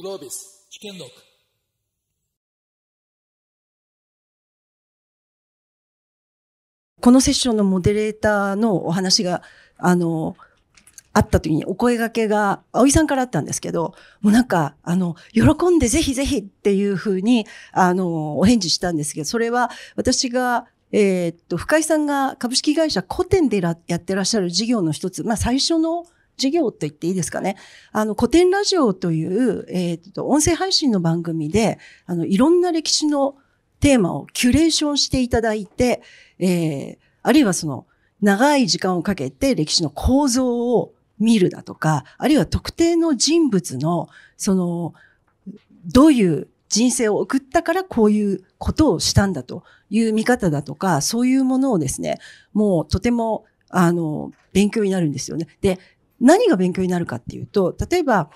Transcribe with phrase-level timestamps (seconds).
[0.00, 1.10] グロービス危険録。
[7.02, 9.42] このセッションのモデレーターのお話が、
[9.76, 10.36] あの、
[11.12, 26.06] あった時にお声掛けが、葵さんからあったんですけど、もうなんか、あの、喜んでぜひぜひっていうふうに、あの、お返事したんですけど、それは私が、えーっと、深井さんが株式会社古典でらやってらっしゃる事業の一つ、まあ最初の
[26.40, 27.56] 事業と言っていいですかね。
[27.92, 33.36] あの、古典ラジオという、えーっと、音声配信の番組で、あの、いろんな歴史の
[33.80, 36.02] テーマをキュレーションしていただいて、
[36.38, 37.86] えー、あるいはその、
[38.22, 44.94] 長い時間をかけて歴史の構造を見るだとか、あるいは特定の人物の、その、
[45.86, 52.18] どういう人生を送ったからこういうことをしたんだという見方だとか、そういうものをですね、
[52.52, 55.46] もうとても、あの、勉強になるんですよね。
[55.60, 55.78] で、
[56.20, 58.30] 何が勉強になるかっていうと、例えば、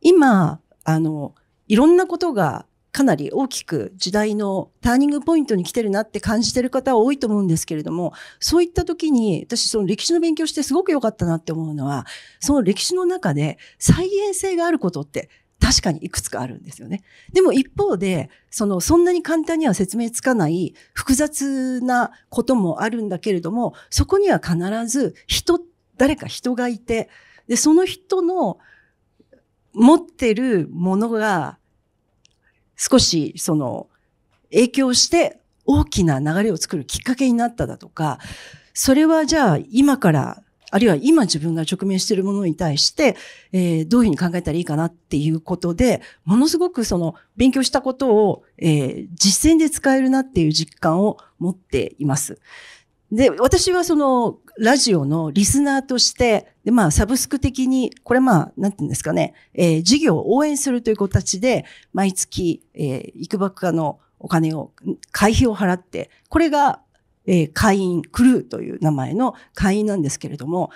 [0.00, 1.34] 今、あの、
[1.68, 12.06] いろんなことがかなり大きく時代のターニングポイントに来てるなって感じてる方は多いと思うんですけれども、そういった時に、私その歴史の勉強してすごく良かったなって思うのは、
[12.40, 15.28] その歴史の中で再現性があることって
[15.60, 17.02] 確かにいくつかあるんですよね。
[17.32, 25.60] でも一方で、その、そんなに簡単には説明つかない複雑なこともあるんだけれども、そこには必ず人っ、
[26.00, 27.10] 誰か人がいて、
[27.46, 28.58] で、その人の
[29.74, 31.58] 持ってるものが
[32.74, 33.86] 少しその
[34.50, 38.18] 影響して大きな流れを作るきっかけになっただとか、
[38.72, 43.16] それはじゃあ今から、あるいは今自分が直面しているものに対して、
[43.52, 52.40] えーどういうふうに考えたらいいかなっていうことで、ものすごくその勉強したことを、えー実践で使えるなっていう実感を持っています。
[53.12, 64.72] で、私はその、ラジオのリスナーとして、で、まあ、サブスク的に、これまあ、なんていうんですかね、えー事業を応援するという形で、毎月、えー、いくばくかのお金を、
[65.10, 66.82] 会費を払って、これが、
[67.26, 70.70] えー会員、クルーという名前の会員なんですけれども、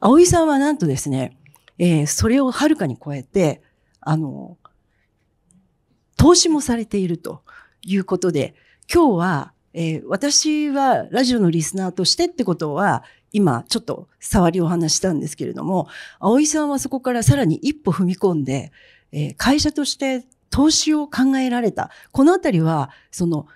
[0.00, 1.38] 葵さんはなんとですね、
[1.78, 3.62] えーそれをはるかに超えて、
[4.00, 4.58] あの、
[6.16, 7.42] 投資もされていると
[7.82, 8.54] いうことで、
[8.92, 13.02] 今日は、えー私はラジオのリスナーとしてってことは、
[13.32, 15.88] 今ちょっと触りを話したんですけれども、
[16.20, 18.72] 葵さんはそこからさらに一歩踏み込んで、
[19.12, 21.90] えー会社として投資を考えられた。
[22.12, 23.48] このあたりは、その、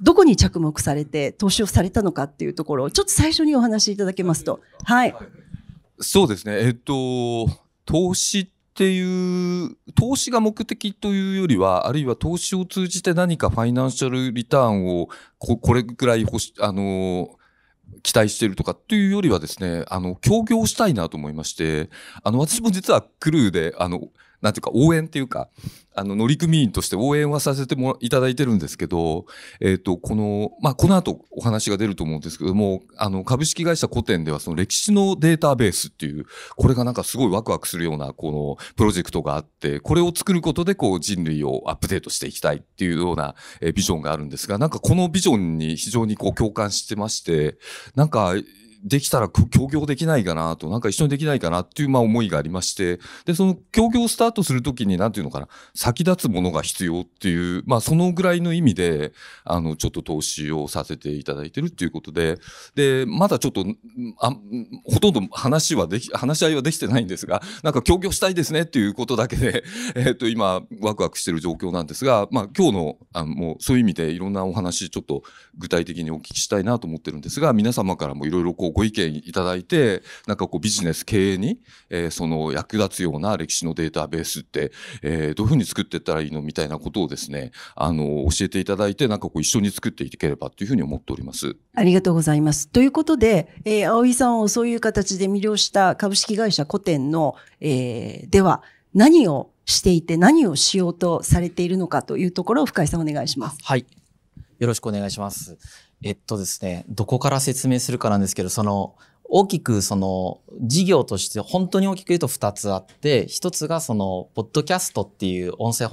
[0.00, 4.60] どこに着目されて投資をされたのかっていうところを、ちょっと最初にお話しいただけますと。
[4.84, 5.14] はい。
[5.98, 6.58] そうですね。
[6.60, 7.48] えっと、
[7.84, 15.08] 投資っていう、投資が目的というよりは、あるいは投資を通じて何かファイナンシャルリターンを
[15.38, 17.30] ここれぐらい欲し、あの、
[18.02, 21.88] 期待しているとかっていうよりはですね、あの、協業したいなと思いまして、
[22.24, 24.08] あの、私も実はクルーで、あの、
[24.44, 25.48] なんていうか応援っていうか、
[25.94, 29.24] あの、乗組員として応援はさせてもいただいてるんですけど、
[29.58, 47.56] えっ、と、この、まあ、この後お話が出ると思うんですけども、あの、株式会社古典ではその歴史のデータベースっていう、これがなんかすごいワクワクするような、このプロジェクトがあって、これを作ることでこう人類をアップデートしていきたいっていうような、えービジョンがあるんですが、なんかこのビジョンに非常にこう共感してまして、
[47.94, 48.34] なんか、
[48.84, 59.12] できたら協業できないかなと、なんか一緒にできないかなっていうまあ思いがありまして、で、その協業をスタートするときに、なんていうのかな、先立つものが必要っていう、まあそのぐらいの意味で、
[59.44, 62.38] あの、ちょっと投資をさせていただいてるっていうことで、
[62.74, 63.64] で、まだちょっと、
[64.20, 64.36] あ
[64.84, 69.64] ほとんど話はでき、話し合いはできてないんですが、なんか協業したいですねっていうことだけで、
[69.96, 75.22] えっ、と、今、ワクワクしてる状況なんですが、まあ今日の、あ、もうそういう意味でいろんなお話、ちょっと
[75.56, 91.56] 具体的にお聞きしたいなと思ってるんですが、皆様からもいろいろこうご意見いただいて、なんかこうビジネス経営に、えーその役立つような歴史のデータベースって、えーどういうふうに作っていったらいいのみたいなことをですね、あの、教えていただいて、なんかこう一緒に作っていければというふうに思っております。
[91.74, 92.68] ありがとうございます。
[92.68, 98.62] ということで、えー、葵さんをそういう形で魅了した株式会社古典の、えーでは、
[98.94, 103.58] 何をしていて何をしようとされているのかというところを深井さんお願いします。
[103.62, 103.86] はい。
[104.58, 105.56] よろしくお願いします。
[106.04, 115.88] えっとですね、どこから説明するかなんですけど、その、大きくその事業として本当に大きく言うと2つあって、1つがその、ポッドキャストっていう音声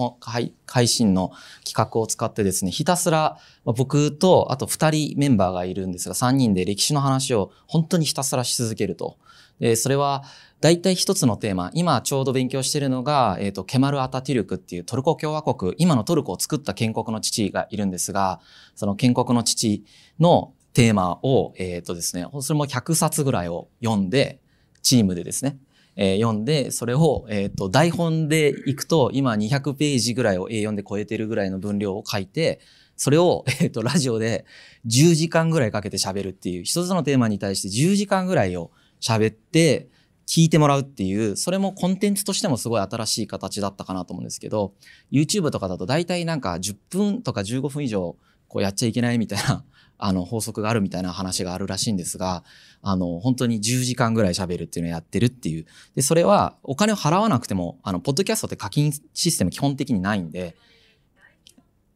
[0.67, 1.31] 配信の
[1.65, 9.15] 企画を使ってですね、ひたすら僕とあと2人メンバーがいるんですが、3人で歴史の話を本当にひたすらし続けると。
[9.61, 10.25] で、それは
[10.61, 18.39] 大体一つのテーマ、今ちょうど勉強しているのが、えっ、と、ケマル・アタティルクっていうトルコ共和国、今のトルコを作った建国の父がいるんですが、
[18.75, 19.83] その建国の父
[20.19, 24.39] のテーマを、えっ、とですね、それも100冊ぐらいを読んで、
[24.83, 25.57] チームでですね、
[25.95, 32.59] えー読んで、それを、えっ、と、台本でいくと、今200ページぐらいを A4 で超えてるぐらいの分量を書いて、
[32.97, 34.45] それを、えっ、と、ラジオで
[34.85, 38.69] 10時間ぐらいかけて喋るっていう、一つのテーマに対して10時間ぐらいを
[39.01, 39.89] 喋って、
[40.31, 44.71] 聞いてもらうっていう、それもコンテンツとしてもすごい新しい形だったかなと思うんですけど、
[45.11, 48.15] YouTube とかだと大体なんか10分とか15分以上
[48.47, 49.65] こうやっちゃいけないみたいな、
[49.99, 52.45] あの法則があるみたいな話があるらしいんですが、
[52.81, 55.65] あの本当に10時間ぐらい喋るっていうのをやってるっていう。
[55.95, 60.55] で、それはお金を払わなくても、あの、ポッドキャストって課金システム基本的にないんで、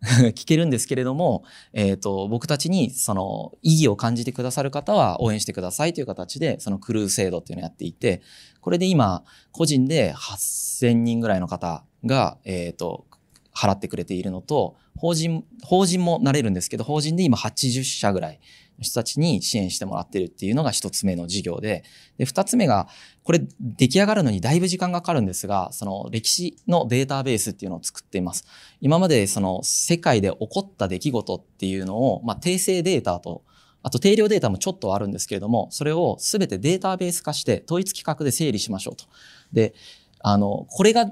[0.35, 1.43] 聞けるんですけれども、
[1.73, 8.21] えっ、と、僕たちにその意義を感じてくださる方は応援してくださいという形で、そのクルー制度っていうのをやっていて、
[8.61, 13.05] これで今、個人で8000人ぐらいの方が、えっ、と、
[13.55, 18.39] 払ってくれているのと、法人、法人もなれるんですけど、法人で今80社ぐらい
[18.79, 21.83] 人たちに支援してもらってるっていうのが一つ目の事業で、
[22.17, 22.87] で、二つ目が、
[23.23, 28.45] これ出来上がるのにだいぶ時間がかかるんですが、その歴史のデータベースっていうのを作っています。
[28.81, 33.43] 今までその世界で起こった出来事っていうのを、まあ、定性データと、
[33.81, 39.05] あと定量データもちょっとあるんですけれども、それをすべてデータベース化して統一規格で整理しましょうと。
[39.53, 39.73] で、
[40.19, 41.05] あの、これが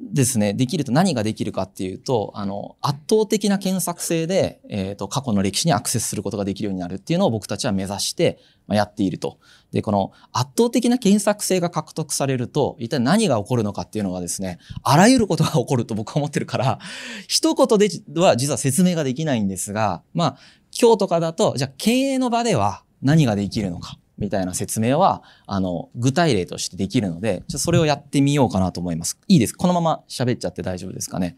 [0.00, 9.38] ですね、できると何ができるかっていうと、あの、圧倒的な検索性で、えっ、と、過去の歴史にアクセスすることができるようになるっていうのを僕たちは目指して、まあやっていると。
[9.70, 16.80] で、この圧倒的な検索性が獲得されると、一体何が起こるのかっていうのはですね、あらゆることが起こると僕は思ってるから、
[17.28, 17.88] 一言で
[18.20, 20.36] は実は説明ができないんですが、まあ、
[20.76, 23.96] 今日とかだと、じゃあ経営の場では何ができるのか。
[24.18, 29.18] みたいな説明は、あの、具体例としてできるので、じゃそれをやってみようかなと思います。
[29.28, 29.54] いいです。
[29.54, 31.36] このまま喋っちゃって大丈夫ですかね。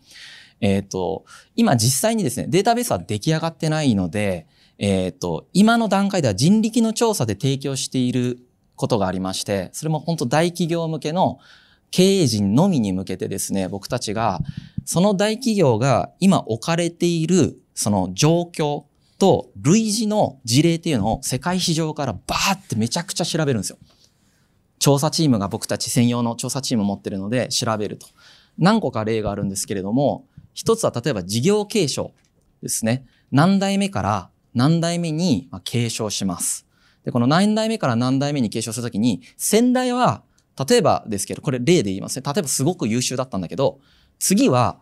[0.61, 1.25] えっ、と、
[1.55, 4.46] 今実際にですね、データベースは出来上がってないので、
[4.78, 8.38] えっ、と、今の段階では人力の調査で提供している
[8.75, 11.38] ことがありまして、それも本当大企業向けの
[11.90, 14.40] 経営陣のみに向けてですね、僕たちが、
[14.84, 18.84] その大企業が今置かれている、その状況
[19.18, 23.78] と類似の事例っていうのを世界市場からバーってめちゃくちゃ調べるんですよ。
[24.78, 28.06] 調査チームが僕たち専用の調査チーム持ってるので調べると。
[28.58, 32.12] 何個か例があるんですけれども、一つは例えば事業継承
[32.62, 33.06] ですね。
[33.30, 36.66] 何代目から何代目に継承します。
[37.04, 40.22] で、この何代目から何代目に継承するときに、先代は、
[40.69, 42.22] 例えばですけど、これ例で言いますね。
[42.24, 43.80] 例えばすごく優秀だったんだけど、
[44.19, 44.78] 次は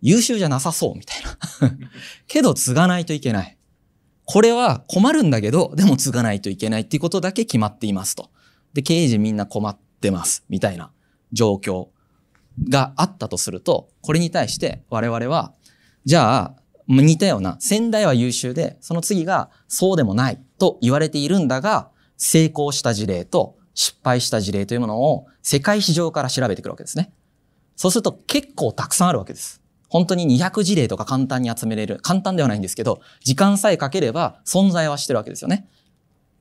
[0.00, 1.78] 優秀じゃなさそうみたいな。
[2.26, 3.56] けど継がないといけない。
[4.24, 8.30] これは困るんだけど、でも継がないといけないっていうことだけ決まっていますと。
[8.72, 10.90] で、経営陣みんな困ってます、みたいな
[11.32, 11.88] 状況
[12.68, 15.52] があったとすると、これに対して我々は、
[16.04, 16.54] じゃあ、
[16.88, 27.12] 似たような、先代は優秀で、その次がそうでもないと言われているんだが、成功した事例と失敗した事例というものを世界市場から調べてくるわけですね。
[27.76, 29.61] そうすると結構たくさんあるわけです。
[29.92, 31.98] 本当に200事例とか簡単に集めれる。
[32.00, 35.68] 簡単ではないんですけど、時間さえかければ存在はしてるわけですよね。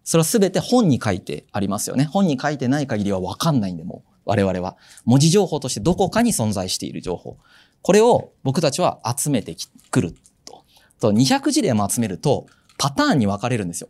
[0.06, 2.06] それは全て本に書いてありますよね。
[2.06, 4.77] 本に書いてない限りはわかんないんで、もう我々は。
[5.03, 7.39] 文字情報としてどこかに存在している情報。
[7.81, 9.54] これを僕たちは集めて
[9.89, 10.15] くる
[10.45, 10.63] と。
[11.01, 12.45] と、200事例も集めると
[12.77, 13.89] パターンに分かれるんですよ。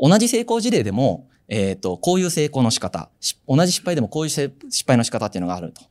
[0.00, 3.10] 同じ成功事例でも、えっ、と、こういう成功の仕方、
[3.48, 4.52] 同じ失敗でもこういう失
[4.86, 5.82] 敗の仕方っていうのがあると。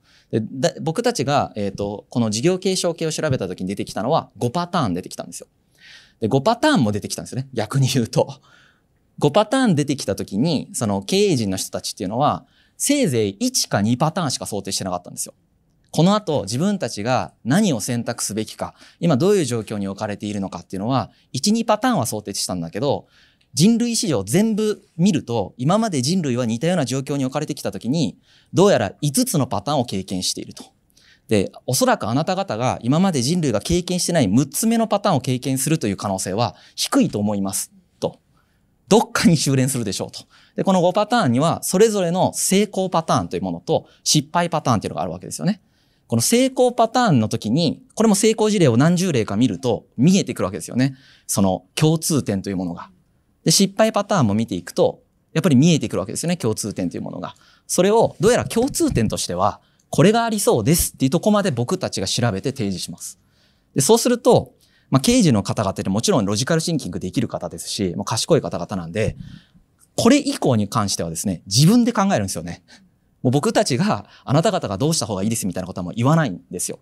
[0.42, 5.48] で僕たちが、えっ、と、この事業継承系を調べた時に出てきたのは5パターン出てきたんですよ。
[6.20, 7.48] で、5パターンも出てきたんですよね。
[7.54, 8.42] 逆に言うと。
[9.20, 12.46] 5パターン出てきた時に、その経営陣の人たちっていうのは、
[12.78, 15.34] せいぜい1か2パターンしか想定してなかったんですよ。
[15.92, 23.08] この後、自分たちが何を選択すべきか、今どういう状況に置かれているのかっていうのは、1、2パターンは想定したんだけど、
[23.56, 28.18] 人類史上全部見ると、今まで人類は似たような状況に置かれてきたときに、
[28.54, 30.66] どうやら5つのパターンを経験していると。
[31.30, 37.72] で、おそらくあなた方が今まで人類が経験してない6つ目のパターンを経験するという可能性は低いと思います。
[38.02, 38.20] と。
[38.90, 40.26] どっかに修練するでしょうと。
[40.58, 45.62] で、この5パターンには、それぞれの成功パターンというものと、失敗パターンというのがあるわけですよね。
[46.08, 50.96] この成功パターンの時に、これも成功事例を何十例か見ると見えてくるわけですよね。
[51.26, 52.90] その共通点というものが。
[53.46, 57.36] で、失敗パターンも見ていくと、やっぱり見えてくるわけですよね、共通点というものが。
[57.68, 63.20] それを、どうやら共通点としては、これがありそうですっていうとこまで僕たちが調べて提示します。
[63.76, 64.54] で、そうすると、
[64.90, 69.16] まあ、刑事の方々ってもちろんロジカルシンキングできる方ですし、もう賢い方々なんで、
[69.96, 72.64] これ以降に関してはですね、自分で考えるんですよね。
[73.22, 76.80] もう僕たちが、あなた方がどうした方がいいですみたいなことはもう言わないんですよ。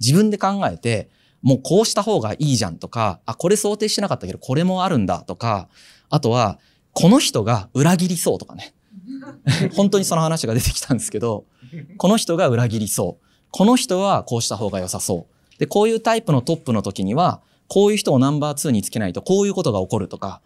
[0.00, 1.08] 自分で考えて、
[1.42, 5.68] もうこうした方がいいじゃんとか、あ、これ想定してなかったけど、これもあるんだとか、
[6.14, 6.60] あとは、
[6.92, 8.72] この人が裏切りそうとかね。
[9.74, 11.44] 本当にその話が出てきたんですけど、
[11.98, 13.24] この人が裏切りそう。
[13.50, 15.58] この人はこうした方が良さそう。
[15.58, 20.40] で、こういうタイプのトップの時には、こういう人をナンバー2につけないとこういうことが起こるとか、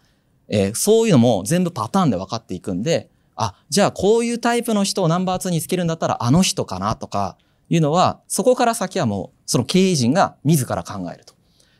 [0.47, 7.37] えーそういうのも全部パターンで分かっていくんで、あ、じゃあこういうタイプの人をナンバー2につけるんだったらあの人かなとか
[7.69, 11.35] いうのは、そこから先はもうその経営陣が自ら考えると。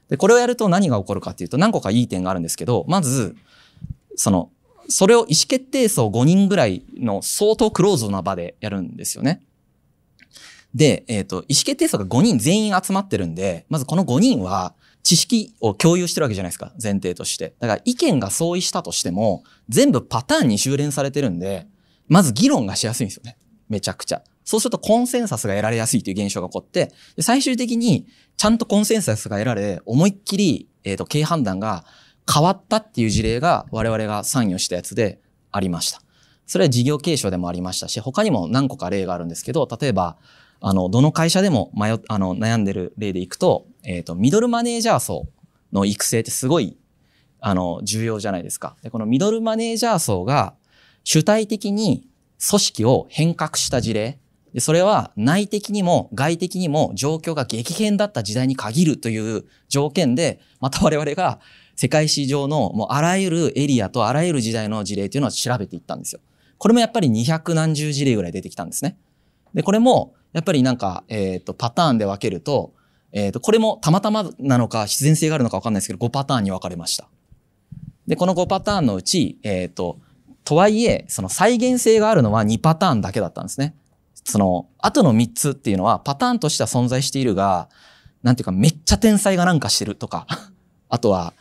[0.10, 3.36] で、これをやると何が起こるかっていうと何個かいい点があるんですけど、まず、
[4.19, 4.51] その、
[4.89, 9.41] それを意思決定層5人ぐらいの相当クローズな場でやるんですよね。
[10.75, 17.53] で、えっ、と、意思決定層が5人全員集まってるんで、まずこの5人は知識を共有してるわけじゃないですか、前提として。
[17.59, 21.67] だから意見が相違したとしても、全部パターンに修練されてるんで、
[22.09, 23.38] まず議論がしやすいんですよね。
[23.69, 24.21] めちゃくちゃ。
[24.43, 31.85] そうするとコンセンサスが得られやすいという現象が起こって、最終的にちゃんとコンセンサスが得られ、思いっきり、えっ、と、経営判断が
[32.31, 35.19] 変わったっていう事例が我々が参与したやつで
[35.51, 36.01] ありました。
[36.45, 40.17] それは事業継承でもありましたし、他にも何個か例があるんですけど、例えば、
[40.62, 45.27] あの、どの会社でも迷、あの、悩んでる例でいくと、えっ、と、ミドルマネージャー層
[45.71, 46.77] の育成ってすごい、
[47.39, 48.75] あの、重要じゃないですか。
[48.83, 50.55] で、このミドルマネージャー層が
[51.03, 52.07] 主体的に
[52.45, 54.19] 組織を変革した事例。
[54.53, 61.39] で、それは内的にも外的にも状況が激変だった時代に限るという条件で、また我々が
[61.79, 66.19] 世界史上のもうあらゆるエリアとあらゆる時代の事例というのを調べていったんですよ。
[66.57, 68.98] これもやっぱり200何十事例ぐらい出てきたんですね。
[69.53, 72.74] で、これもやっぱりなんか、えっ、と、パターンで分けると、
[73.13, 77.07] えっ、と、これもたまたまなのか必然性があるのか分かんないですけど、5パターンに分かれました。
[78.07, 80.00] で、この5パターンのうち、えっ、と、
[80.43, 83.74] とはいえ、その再現性があるのは2パターンだけだったんですね。
[84.25, 87.69] その、後の3つっていうのはパターンとしては存在しているが、
[88.21, 90.27] なんていうかめっちゃ天才がなんかしてるとか、
[90.89, 91.33] あとは、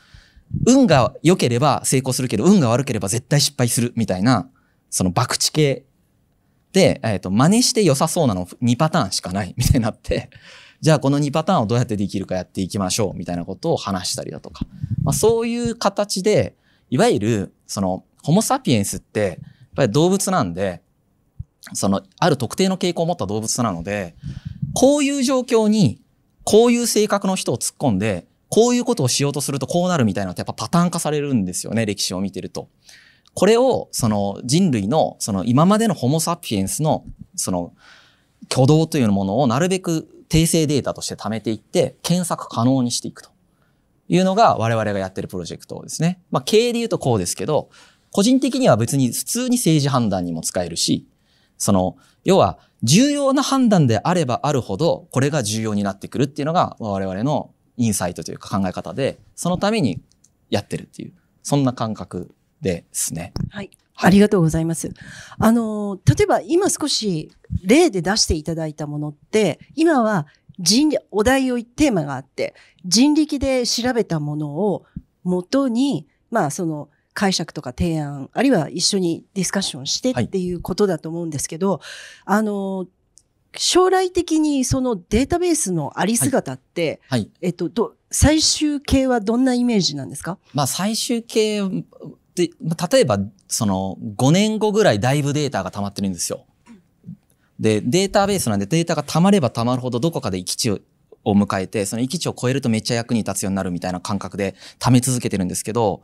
[0.66, 4.48] 運が良ければ成功するけど、運が悪ければ絶対失敗するみたいな、
[4.90, 5.84] その博打系
[6.72, 10.30] で、えっ、と、真似して良さそうなの2パターンしかないみたいになって、
[10.80, 14.66] じゃあこの2パターンをどうやってできるかやっていきましょうみたいなことを話したりだとか。
[15.02, 16.56] まあ、そういう形で、
[16.90, 19.38] いわゆる、その、ホモサピエンスって、やっ
[19.74, 20.82] ぱり動物なんで、
[21.74, 24.14] その、ある特定の傾向を持った動物なので、
[24.74, 26.00] こういう状況に、
[26.44, 32.68] こういう性格の人を突っ込んで、こういうことをしようとするとこうなるみたいなのってやっぱパターン化されるんですよね、歴史を見てると。
[33.34, 37.04] これを、その人類の、その今までのホモサピエンスの、
[37.36, 37.72] その
[38.50, 43.30] 挙動というものをなるべく訂正データとして貯めていって、検索可能にしていくと
[44.08, 46.20] いうのが我々がやってるプロジェクトですね。
[46.30, 47.70] まあ経営で言うとこうですけど、
[48.10, 51.06] 個人的には別に普通に政治判断にも使えるし、
[51.58, 60.02] その、要は重要な判断であればあるほど、これが重要になってくるっていうのが我々のインサイトというか考え方で、そのために
[60.50, 63.32] やってるっていう、そんな感覚ですね。
[63.50, 63.70] はい。
[64.00, 64.92] ありがとうございます。
[65.38, 67.32] あの、例えば今少し
[67.64, 70.26] 例で出していただいたものって、今は
[70.58, 72.54] 人、お題を、テーマがあって、
[72.84, 74.84] 人力で調べたものを
[75.22, 81.80] 元に、まあその解釈とか提案、あるいは一緒にディスカッションしてっていうことだと思うんですけど、
[82.24, 82.86] あの、
[83.56, 87.30] 将来的にそのデータベースのあり姿って、はい。
[87.40, 90.38] えっと、ど、最終形はどんなイメージなんですか？
[90.54, 91.60] まあ最終形
[92.34, 96.44] で、まあ例えばその5年後ぐらいだいぶデータが溜まってるんですよ。
[97.58, 100.78] で、データベースなんでデータが溜まれば溜まるほどどこかで行き地を
[101.24, 106.02] を迎えて、その行き地を超えるとめっちゃ役に立つようになるみたいな感覚で溜め続けてるんですけど、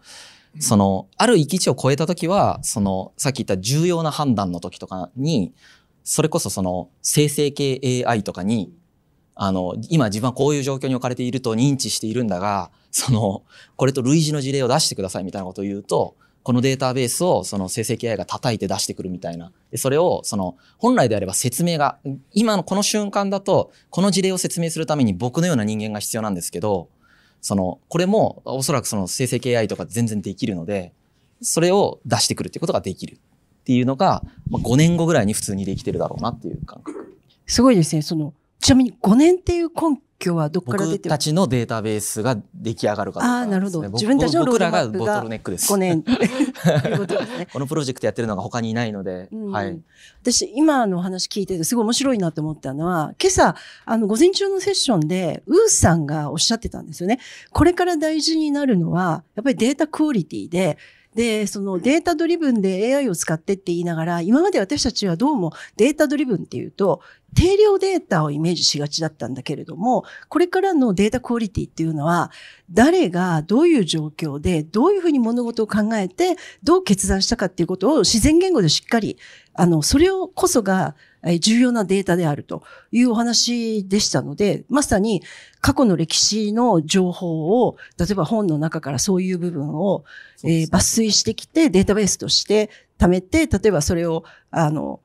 [0.58, 5.54] その、ある行き地を超えたときは、その、さっき言った重要な判断の時とかに、
[6.04, 8.72] それこそその、生成系 AI とかに、
[9.34, 13.42] あの、今自分はこういう状況に置かれていると認知しているんだが、その、
[13.76, 19.50] これと類似の事例を出してくださいみたいなことを言うと、このデータベースをその生成 AI が叩いて出してくるみたいな。
[19.70, 21.98] でそれを、その、本来であれば説明が、
[22.32, 26.90] 今のこの瞬間だと、この事例を説明するために僕のような人間が必要なんですけど、
[27.40, 30.92] その、これもおそらくその生成 AI とか全然できるので、
[31.40, 33.18] それを出してくるっていうことができる
[33.64, 37.16] っていうのが、まあ、5年後ぐらいに普通にできてるだろうなっていう感覚。
[37.46, 38.02] すごいですね。
[38.02, 40.98] その、ちなみに5年っていう根拠はどっから出てる？
[41.04, 45.72] 僕たちのデータベースが出来上がるかどうかあーなるほど自分たちの僕らががボトルネックです。
[45.72, 47.48] 5年 っていうことですね。
[47.50, 49.80] このプロジェクトやってるのが他にいないので、うんはい。
[50.20, 53.56] 私、今のお話聞いててすごい面白いなと思ったのは、今朝、
[53.86, 57.18] あの、午前中のセッションで、ウーさんがおっしゃってたんですよね。
[57.52, 60.78] これから大事になるのは、やっぱりデータクオリティで、
[61.14, 67.00] で、そのデータドリブンで AI を使ってって言いながら、今まで私たちはどうもデータドリブンっていうと、
[67.34, 72.30] 定量データをイメージしがちだったんだけれども、これからのデータクオリティっていうのは、
[72.70, 79.18] 誰がどういう状況で、どういうふうに物事を考えて、どう決断したかっていうことを自然言語でしっかり、
[79.54, 80.94] あの、それをこそが
[81.40, 82.62] 重要なデータであると
[82.92, 85.22] いうお話でしたので、まさに
[85.60, 90.04] 過去の歴史の情報を、例えば本の中からそういう部分を、
[90.44, 95.00] えー、抜粋してきてデータベースとして貯めて、例えばそれを、あの、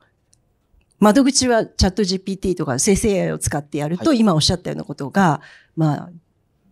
[0.98, 5.40] 窓口はチャット GPT とか生成 AI を使ってやると、はい、今おっしゃったようなことが、
[5.74, 6.10] まあ、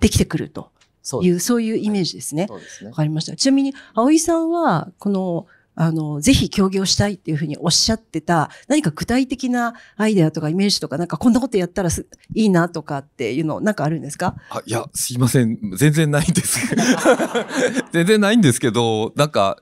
[0.01, 0.71] できてくると
[1.23, 1.73] いう、そうい。
[1.73, 2.47] うイメージですね。
[2.51, 3.35] わ、ね、かりました。
[3.37, 5.47] ちなみに、葵さんは、この、
[5.81, 14.35] あの、ぜひ協業したいっていうふうにおっしゃってた、何か具体的なアイデアとかイメージとか、なんかこんなことやったらいいなとかっていうの、なんかあるんですか？
[14.51, 15.57] あ、いや、すいません。
[15.77, 16.59] 全然ないんです。
[17.93, 19.57] 全然ないんですけど、なんか、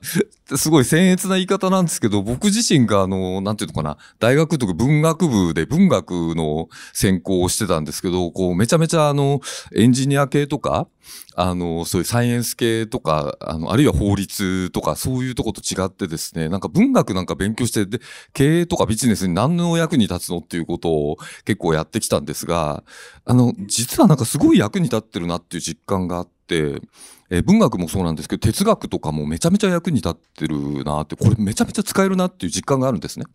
[0.55, 9.41] すごい僭越な言い方なんですけど、僕自身があの、なんていうのかな、大学とか文学部で文学の専攻をしてたんですけど、こう、めちゃめちゃあの、
[9.75, 10.87] エンジニア系とか、
[11.35, 17.99] あの、そういうサイエンス系とか、あの、あるいは法律とか、そういうとこと違ってですね、なんか文学なんか勉強して、で、
[18.33, 22.83] 経営とかビジネスに何の役に立つのっていうことを結構やってきたんですが、
[23.25, 26.81] あの、実はなんかすごい役に立ってるなっていう実感があって、
[27.29, 33.25] えー、文学もそうなんですけど、哲学とかもめちゃめちゃ役に立ってるなって、これめちゃめちゃ使えるなっていう実感があるんですね。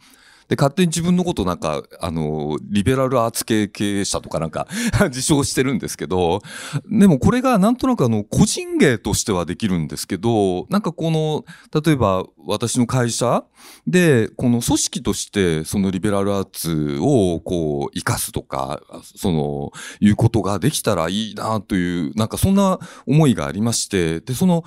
[0.52, 4.68] で、勝手に自分のことなんか、あの、リベラルアーツ系経営者とかなんか
[5.08, 6.42] 自称してるんですけど、
[6.90, 11.46] でもこれがなんとなくあの、個人芸としてはできるんですけど、なんかこの、
[11.82, 13.44] 例えば私の会社
[13.86, 24.64] で、この組織としてそのリベラルアーツをこう、活かすとか、その、いうことができたらいいなという、なんかそんな思いがありまして、で、その、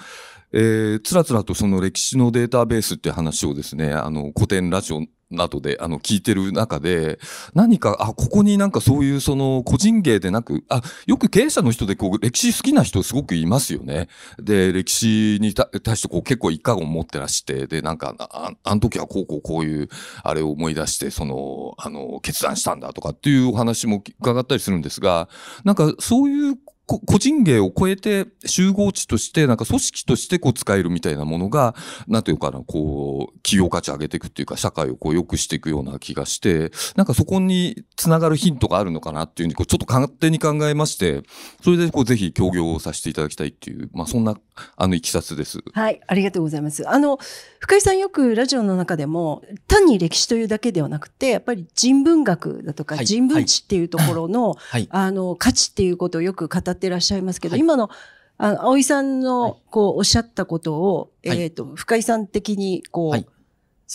[0.58, 5.02] えー、つらつらとその歴史のデータベースって話をですね、あの、古典ラジオ
[5.32, 7.20] などで、あの、聞いてる中で、
[7.54, 14.08] 何か、あ、ここになんかそういうその個人芸でなく、あ、よく経営者の人でこう、歴史好きな人すごくいますよね。
[14.38, 19.90] で、歴史に対してこう結構一家を持ってらして、で、なんか、ああの時はこうこうこういう、
[20.24, 25.28] あれを思い出して、その、あの、決断したんだとかっていうお話も伺ったりするんですが、
[25.64, 31.76] なんかそういう個人芸を超えて集合値として、なんか組織としてこう使えるみたいなものが、
[32.08, 41.24] なんていうかな、こう、企業価値上げていくっていうか、社会をこう良くしていくような気がして、なんかそこにつながるヒントがあるのかなっていうふうに、こうちょっと勝手に考えまして、
[41.64, 44.38] それでこうぜひ協業をさせていただきたいっていう、まあそんな、
[44.76, 45.60] あの、いきさつです。
[45.74, 46.88] はい、ありがとうございます。
[46.88, 47.18] あの、
[47.60, 57.90] 深井さんよくラジオの中でも、単に歴史というだけではなくて、やっぱり人文学だとか、人文知っていうところの、はい、あの、価値っていうことをよく語ってらっしゃいますけど、はい、今の、
[58.38, 63.26] あの、葵さんの、こう、おっしゃったことを、はい、えっ、ー、と、深井さん的に、こう、はい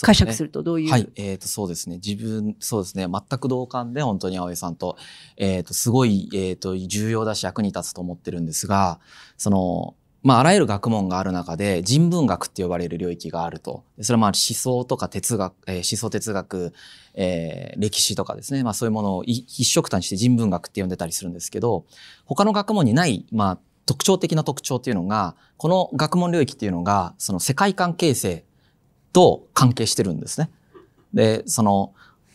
[0.01, 1.09] 解釈するとどういう、はい。
[1.17, 1.97] えっ、ー、と、そうですね。
[1.97, 3.07] 自分、そうですね。
[3.07, 4.95] 全く同感で、本当に葵さんと、
[5.35, 9.01] えっ、ー、と、すごい、えっ、ー、と、重要だし役に立つと思ってるんですが、
[9.37, 13.83] その、まあ、あらゆる学問がある中で人文学って呼ばれる領域があると。
[14.01, 16.73] それはまあ思想とか哲学、えー、思想哲学、
[17.15, 18.63] えー、歴史とかですね。
[18.63, 21.85] まあそういうものを一色単にして人文学って呼んでたりするんですけど、
[22.25, 28.45] 他の学問にない、まあ特徴的な特徴っていうのが、この学問領域っていうのが、その世界観形成
[29.13, 30.51] と関係してるんですね。
[31.13, 31.93] で、その、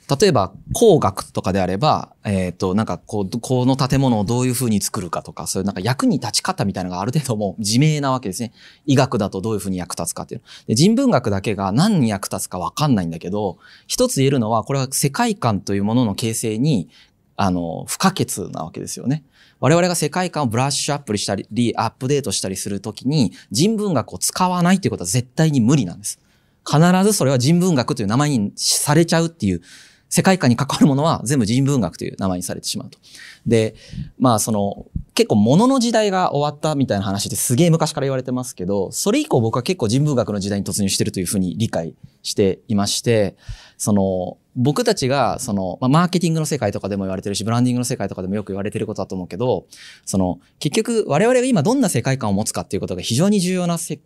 [0.08, 8.52] 例えば工学とかであれば、えっ、ー、と、なんかこう、この建物をどういうふうに作るかとか、そういうなんか役に立ち方みたいなのがある程度もう自明なわけですね。
[8.84, 16.88] 医学だとどういうふうに役立つかっていうで人文学だけが何に役立つかわかんないんだけど、一つ言えるのは、これは世界観というものの形成に、
[17.36, 19.24] あの、不可欠なわけですよね。
[19.58, 26.20] 我々が世界観をブラッシュアップしたり、アップデートしたりするときに、人文学を使わないということは絶対に無理なんです。
[26.68, 29.62] 必ずそれは人文学という名前にされちゃうっていう
[30.08, 32.98] 世界観に関わるものは全部人文学という名前にされてしまうと。
[33.46, 33.74] で、
[34.18, 43.36] まあその、結構物の時代が終わったみたいな話ってすげえ昔から言われてますけど、それ以降僕は結構人文学の時代に突入してるというふうに理解していまして、
[43.78, 49.66] その、僕たちが、その、まあ、マーケティングの世界とかでも言われてるし、ブランディングの世界とかでもよく言われてることだと思うけど、
[50.06, 54.00] その、結局我々が今どんな世界観を持つかっていうことが非常に重要なせ、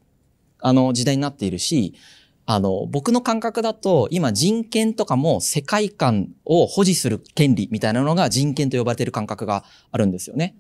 [0.59, 1.95] あの時代になっているし、
[2.53, 10.57] あの、僕の感覚だと、今人権とかも世界観を保持する権利みたいなのが人権と呼ばれている感覚があるんですよね。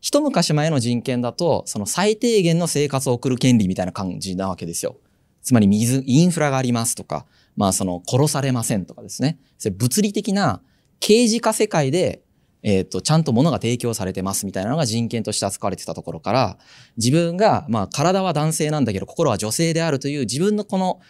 [0.00, 4.98] 一昔前の人権だと、その最低限の生活を送る権利みたいな感じなわけですよ。
[5.42, 7.26] つまり水、インフラがありますとか、
[7.56, 9.40] まあその殺されませんとかですね。
[9.58, 10.62] それ物理的な
[11.00, 12.22] 刑事化世界で、
[12.62, 16.58] えっ、と、ちゃんと物が提供されてますみたいなのが人権として扱われてたところから、
[16.96, 21.00] 自分が、まあ、体は男性なんだけど、心は女性であるという自分のこの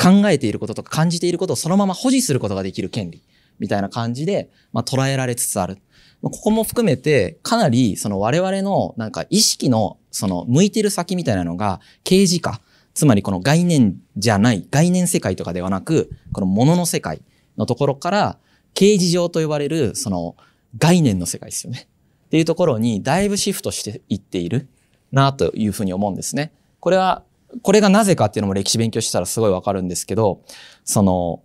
[0.00, 3.22] 考えていることとか感じていることをそのまま保持することができる権利
[3.58, 5.78] みたいな感じで、まあ、捉えられつつある。
[6.22, 12.60] ここも含めて、かなり、その我々の、なんか意識の、その、向いてる先みたいなのが、刑事化。
[12.92, 17.22] つまりこの概念じゃない、概念世界とかではなく、この物の世界
[17.56, 18.38] のところから、
[18.74, 20.36] 刑事上と呼ばれる、その、
[20.76, 21.88] 概念の世界ですよね。
[22.26, 24.68] っていうところに、だいぶシフトしていっている
[25.12, 26.52] な、というふうに思うんですね。
[26.80, 27.22] これは、
[27.62, 30.42] これがなぜかっていうのも歴史勉強したらすごいわかるんですけど、
[30.84, 31.42] その、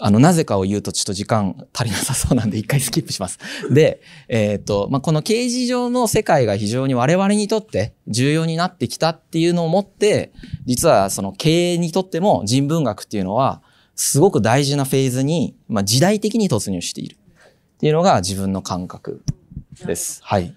[0.00, 3.38] あの、なぜかを言うとちょっと時間足りなさそうなんで一回スキップします。
[3.70, 10.32] で、えっ、と、まあ、この刑事上の世界が非常に我々にとって重要になってきたっていうのをもって、
[10.66, 13.60] 実はその経営にとっても人文学っていうのは
[13.96, 19.24] すごく大事なフェーズに、まあ、時代的に突入しているっていうのが自分の感覚
[19.84, 20.20] です。
[20.22, 20.54] はい。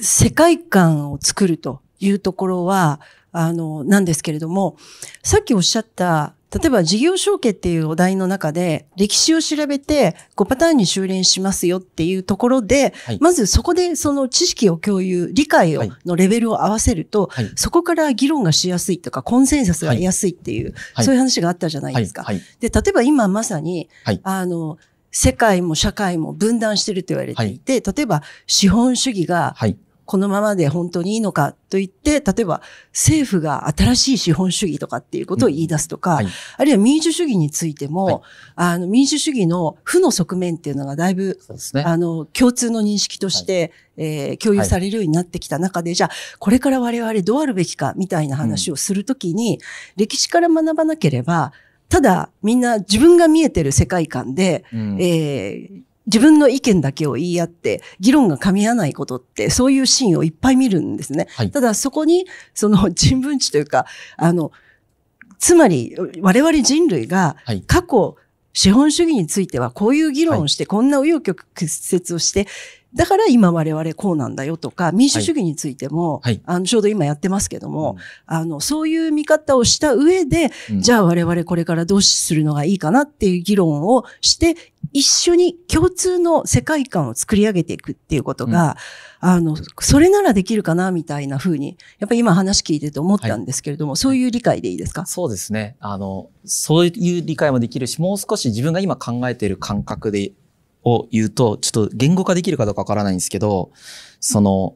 [0.00, 3.00] 世界観を作るというところは、
[3.32, 4.76] あの、なんですけれども、
[5.22, 17.50] さっきおっしゃった、例えば事業承継っていうお題の中で、歴史を調べて5パターンに修練しますよっていうところで、はいまずそこでその知識を共有、理解を、はいのレベルを合わせると、はい。
[17.54, 22.02] そこから議論がしやすいとか、コンセンサスが得やすいっていう、はいそういう話があったじゃないはい。
[22.02, 22.24] ですか。
[22.24, 22.40] はい。
[22.58, 24.78] で、例えば今まさに、はいあの、
[25.12, 29.76] 世界も社会も分断してると言われていて、例えば資本主義がはい。
[30.10, 36.26] このままで本当にいいのかと言って、例えば政府が新しい資本主義とかっていうことを言い出すとか、はい。
[36.56, 38.20] あるいは民主主義についても、はい。
[38.56, 41.38] あの民主主義の負の側面っていうのがだいぶ
[41.74, 41.82] ね。
[41.84, 49.60] あの、共通の認識として、えー共有されるようになってきた中で、じゃあ、これから我々どうあるべきか、みたいな話をするときに、
[49.94, 51.52] 歴史から学ばなければ、
[51.88, 54.96] ただ、みんな自分が見えてる世界観で、うん。
[55.00, 61.28] えー自分の意見だけを言い合って、議論が噛み合わないことって、そういうシーンをいっぱい見るんですね。
[61.30, 64.50] はいただ、そこに、その 人文知というか、あの、
[65.38, 67.62] つまり、我々人類がはい。
[67.62, 68.16] 過去、
[68.52, 72.48] 資本主義についてはこういう議論をして、こんな紆余曲折をして、
[72.94, 76.40] だから今我々こうなんだよとか、民主主義についても、はい。
[76.44, 80.80] あの、ちょうど今やってますけども、あの、そういう見方をした上で、うん。
[80.80, 84.56] じゃあ我々これからどうするのがいいかなっていう議論をして、
[84.92, 88.76] 一緒に共通の世界観を作り上げていくっていうことが、
[89.20, 95.06] あの、それならできるかなみたいな風に、やっぱり今話聞いてて思ったんですけれども、そういう理解でいいですか？
[95.06, 95.76] そうですね。
[95.78, 100.32] あの、そういう理解もできるし、もう少し自分が今考えている感覚で、
[100.84, 103.70] を言うと、ちょっと言語化できるかどうかわからないんですけど、
[104.20, 104.74] その、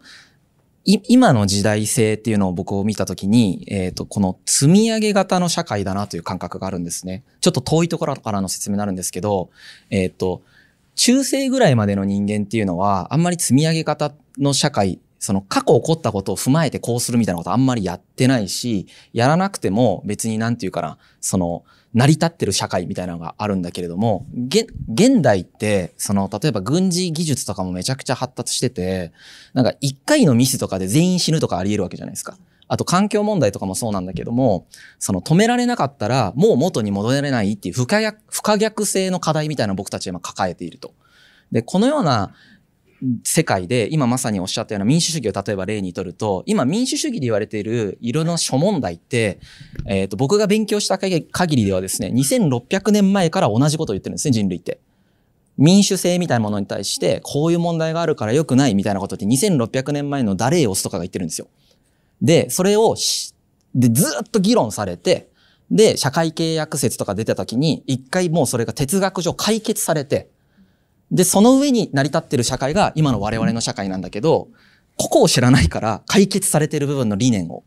[0.86, 7.22] 今の時代性っていうのを僕を見たときに、えっ、と、この積み上げ型の社会だなという感覚があるんですね。
[7.40, 9.48] ちょっと遠いところからの説明になるんですけど、
[9.88, 10.42] えっ、と、
[10.94, 21.64] 中世ぐらいまでの人間っていうのは、あんまり積み上げ型の社会、その過去起こったことを踏まえてこうするみたいなことあんまりやってないし、やらなくても別になんていうかな、その、
[21.94, 29.12] 成り立ってる社会みたいなのがあるんだけれども、現現代って、その、例えば軍事技術とかもめちゃくちゃ発達してて、
[29.52, 32.36] なんか一回のミスとかで全員死ぬとかあり得るわけじゃないですか。
[32.66, 34.66] あと環境問題とかもそうなんだけども、
[34.98, 40.94] その止められなかったらもう元に戻れないっていう不可逆不可逆性の課題みたいなのを僕たちは今抱えていると。
[41.52, 42.34] で、このような
[43.24, 49.38] 世界で今まさにおっしゃったような民主主義を例えば例にとると、今民主主義で言われているいろいろな諸問題って、
[49.86, 54.78] えっ、と、僕が勉強した限りではですね、2600年前から同じことを言ってるんですね、人類って。
[55.56, 61.48] 民主制みたいなものに対して、こういう問題があるから良くないみたいなことって2600年前のダレーオスとかが言ってるんですよ。
[62.22, 63.34] で、それをし、
[63.74, 65.28] で、ずっと議論されて、
[65.70, 70.30] で、社会契約説とか出た時に、一回もうそれが哲学上解決されて、
[71.10, 74.48] で、その上に成り立ってる社会が今の我々の社会なんだけど、
[74.96, 77.64] ここを知らないから解決されてる部分の理念を、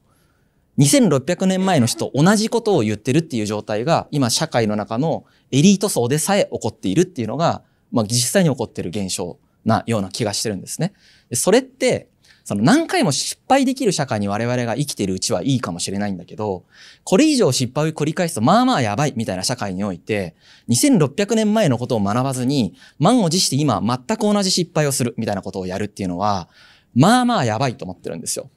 [0.77, 10.93] 2600年前の人同じことを言ってるっていう状態が、今社会の中のエリート層でさえ起こっているっていうのが、まあ実際に起こってる現象なような気がしてるんですね。
[11.33, 12.09] それって、
[12.47, 16.63] その何回も失敗できる社会に我々が生きてるうちはいいかもしれないんだけど、
[17.03, 20.33] これ以上失敗を繰り返すとまあまあやばいみたいな社会において、
[20.69, 26.47] 2600年前のことを学ばずに、満を持して今全く同じ失敗をするみたいなことをやるっていうのは、
[26.95, 28.49] まあまあやばいと思ってるんですよ。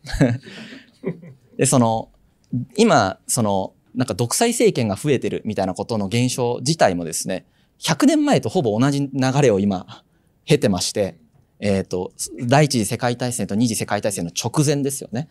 [1.59, 2.11] で、その、
[2.77, 7.45] 今、その、なんか独裁政権が増えてるみたいなことの現象自体もですね、
[7.81, 10.05] 100年前とほぼ同じ流れを今、
[10.45, 11.17] 経てまして、
[11.61, 15.29] えっ、と、第一次世界大戦と二次世界大戦の直前ですよね。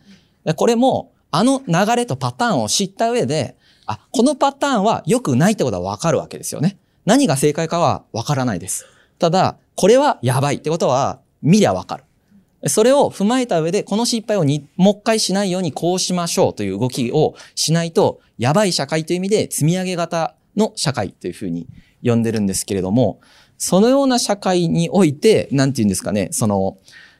[0.55, 6.77] これも、あの流れとパターンを知った上で、あ、このパターンは良くないってことはわかるわけですよね。
[7.05, 8.85] 何が正解かはわからないです。
[9.17, 12.03] ただ、これはやばいってことは見りゃわかる。
[12.67, 21.67] それを踏まえた上で、この失敗をにもう一回しないようにこうしましょうという動きをしないと、やばい社会という意味で積み上げ型の社会というふうに
[22.03, 23.21] 呼んでるんですけれども、
[23.59, 26.77] そのような社会において、なんて言うんですかね、その、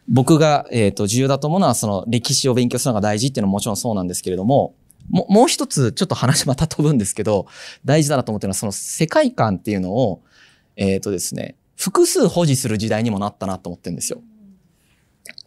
[0.08, 4.73] 僕が、えっ、と、重要だと思うのは、その歴史を勉強するのが大事っていうのももちろんそうなんですけれども、
[5.10, 7.45] ももう一つ、ちょっと話また飛ぶんですけど、
[7.84, 10.23] 大事だなと思ってるのは、その世界観っていうのを、
[10.78, 14.21] えっ、とですね、複数保持する時代にもなったなと思ってるんですよ。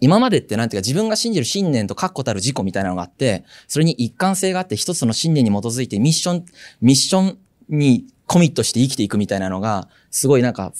[0.01, 6.45] 今までってなんていうか自分が信じる信念と確固たる自己みたいなのがあって、それに一貫性があって一つの信念に基づいてミッション、
[6.81, 10.73] ミッションにコミットして生きていくみたいなのが、すごいなんか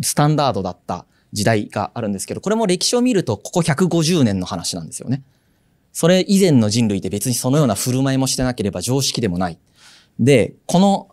[0.00, 5.22] スタンダードだった時代があるんですけど、これも歴史を見るとここ150年の話なんですよね。
[5.92, 9.58] それ以前の人類って別にそのような振る舞いもしてなければ常識でもない。
[10.18, 11.10] で、この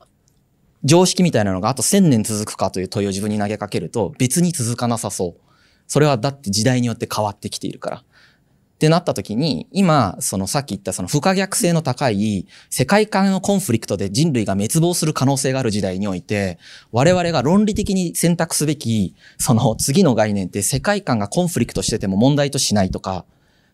[0.85, 5.41] 常識みたいなのがあと1000年続くかという問いを自分に投げかけると別に続かなさそう。
[5.87, 8.03] それはだって時代によって変わってきているから。
[8.81, 16.57] ってなった時に、今、そのさっき言ったその不可逆性の高い世界観のコンフリクトで人類が滅亡する可能性がある時代において、
[16.91, 23.25] 我々が論理的に選択すべき、その次の概念って世界観がコンフリクトしてても問題としないとか、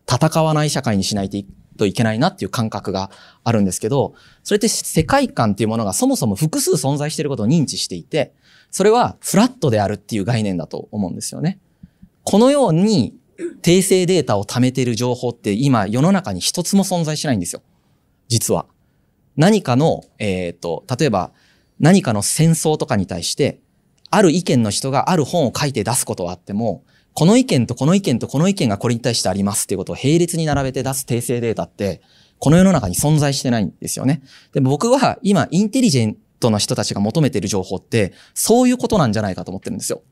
[0.06, 1.46] 戦わない社会にしない
[1.78, 3.10] といけないなっていう感覚が
[3.44, 4.12] あるんですけど、
[4.44, 8.34] それって世界観っていうものがそもそも複数存在していることを認知していて、
[8.70, 11.58] それはフラットであるっていう概念だと思うんですよね。
[12.24, 13.14] このように
[13.62, 17.62] 訂正データを貯めている情報って今世の中に一つも存在しないんですよ。
[18.28, 18.66] 実は。
[19.36, 21.32] 何かの、えっ、ー、と、例えば
[21.78, 23.60] 何かの戦争とかに対して、
[24.10, 26.82] ある意見の人がある本を書いて出すことはあっても、
[27.14, 32.00] この意見とこの意見とこの意見がこれに対してありますっていうことを並列に並べて出す訂正データって、
[32.38, 34.22] この世の中に存在してないんですよね。
[34.52, 40.02] で僕は今、インテリジェントの人たちが求めている情報って、そういうことなんじゃないかと思ってるんですよ。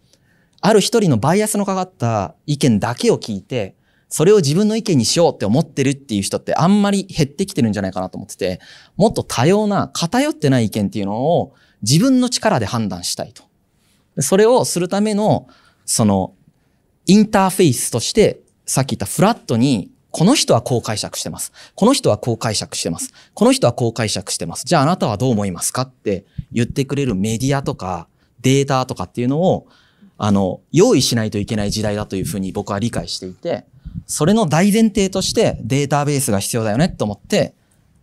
[0.60, 3.74] ある一人のバイアスのかかった意見だけを聞いて、
[4.08, 8.60] それを自分の意見にしようって思ってるっていう人ってあんまり減ってきてるんじゃないかなと思ってて、
[8.96, 13.44] もっと多様な偏ってない意見っていうのを自分の力で判断したいと。
[14.20, 15.48] それをするための、
[15.84, 16.34] その、
[17.06, 21.52] インターフェイスとして、さっき言ったフラットに、この人はこう解釈してます。
[21.74, 23.12] この人はこう解釈してます。
[23.34, 24.64] この人はこう解釈してます。
[24.64, 28.08] じゃああなたはどう思いますかって言ってくれるメディアとか
[28.40, 29.66] データとかっていうのを
[30.18, 33.66] あの、用意しないといけない時代だというふうに僕は理解していて、
[34.06, 37.54] それの大前提としてデータベースが必要だよねと思って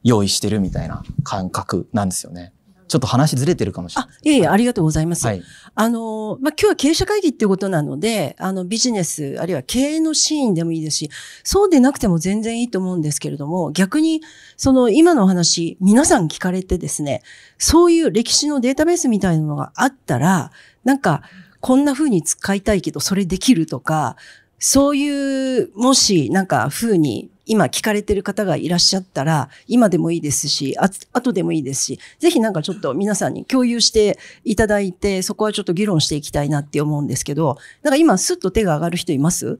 [0.04, 2.54] 用意してるみたいな感覚なんですよね。
[2.88, 4.12] ちょっと話ずれてるかもしれない。
[4.12, 5.26] あ、いえいえ、ありがとうございます。
[5.26, 5.42] はい、
[5.74, 11.10] あの、まあ、今日は経営者会議っていうことなので、あの、ビジネス、あるいは経営のシーンでもいいですし、
[11.44, 14.22] そうでなくても全然いいと思うんですけれども、逆に、
[14.58, 17.24] その今のお話、皆さん聞かれてですね、
[17.58, 20.52] そういう歴史のデータベースみたいなのがあったら、
[20.84, 21.24] なんか、
[21.64, 24.18] こんな風に使いたいけど、それできるとか、
[24.60, 39.58] そういう、もし、なんか、風に、今聞かれてる方がいらっしゃったら、今でもいいですし、あ後でもいいですし、ぜひなんかちょっと皆さんに共有していただいて、そこはちょっと議論していきたいなって思うんですけど、なんか今スッと手が上がる人います？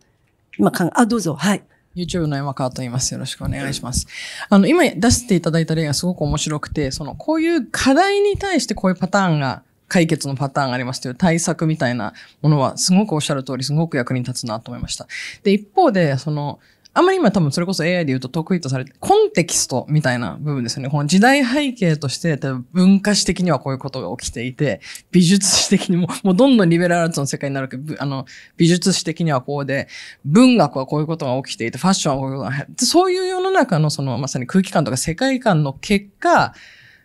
[0.58, 1.64] 今かん、あ、どうぞ、はい。
[1.96, 3.14] YouTube の山川と言います。
[3.14, 4.08] よろしくお願いします。
[4.50, 9.64] あの、今出していただいた例がすごく面白くて、その、こういう課題に対してこういうパターンが
[9.94, 15.06] 解決のパターンがありますという対策みたいなものはすごくおっしゃる通りすごく役に立つなと思いました。
[15.44, 16.60] で、一方で、その、
[16.96, 20.90] あんまり今多分それこそ AI で言うと得意とされて、コンテキストみたいな部分ですよね。
[20.90, 22.40] この時代背景として、
[22.72, 28.26] 文化史的にはこういうことが起きていて、美術史的にも、 もうどんどんリベラルアーツの世界になるけど、あの、
[28.58, 29.88] 美術史的にはこうで、
[30.26, 36.56] 文学はこういうことが起きていて、ファッションはこういうことが、そういう世の中のそのまさに空気感とか世界観の結果、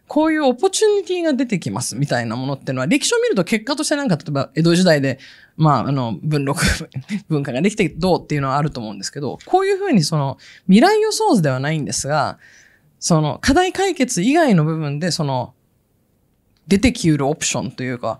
[0.08, 5.18] こういうオポチュニティが出てきますみたいなものっていうのは、歴史を見ると結果としてなんか、例えば江戸時代で、
[5.56, 6.62] まあ、あの、文録
[7.28, 12.38] 文化ができてどうっていうのはあると思うんですけど、こういうふうにその、未来予想図ではないんですが、
[12.98, 15.54] その、課題解決以外の部分で、その、
[16.66, 18.18] 出てきうるオプションというか、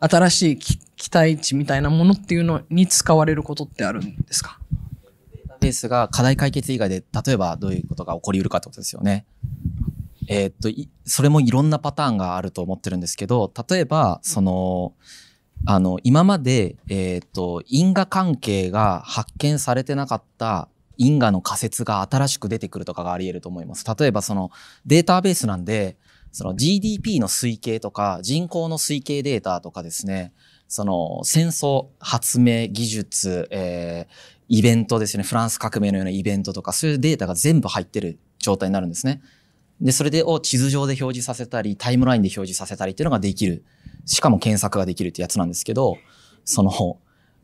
[0.00, 0.78] 新しい期
[1.12, 4.58] 待値みたいなものっていうのに使われることってあるんですか？
[5.34, 9.24] データベースが課題解決以外で、例えばどういうことが起こりうるかってことですよね。
[10.28, 10.68] えー、っと、
[11.04, 14.92] それもいろんなパターンがあると思ってるんですけど、例えば、その、
[15.66, 23.84] あの、今まで、えー、っと、因果関係が発見されてなかった因果の仮説が新しく出てくるとかがあり得ると思います。
[23.98, 24.50] 例えばその
[24.84, 25.96] データベースなんで、
[26.30, 30.32] その GDP の推計とか人口の推計データとかですね、
[30.68, 34.12] その戦争、発明、技術、えー、
[34.48, 39.22] イベントですね、フランス革命のようなイベントとか、そういうデータが全部入ってる状態になるんですね。
[39.80, 43.64] で、それでを地図上で表示させたり、タイムラインで表示させたりっていうのができる。
[44.06, 45.98] しかも検索ができるってやつなんですけど、
[46.44, 46.98] その、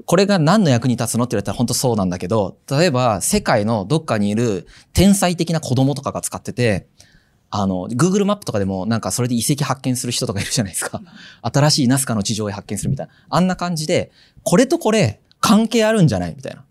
[0.06, 6.88] これが何の役に立つのって言われたら本当そうなんだけど、例えば世界のどっかにいる天才的な子供とかが使ってて、
[7.50, 11.00] あの、Google マップとかでもなんかそれで遺跡発見する人とかいるじゃないですか。
[11.42, 13.12] 新しいナスカの地上絵発見するみたいな。
[13.28, 14.10] あんな感じで、
[14.42, 16.64] これとこれ関係あるんじゃないみたいな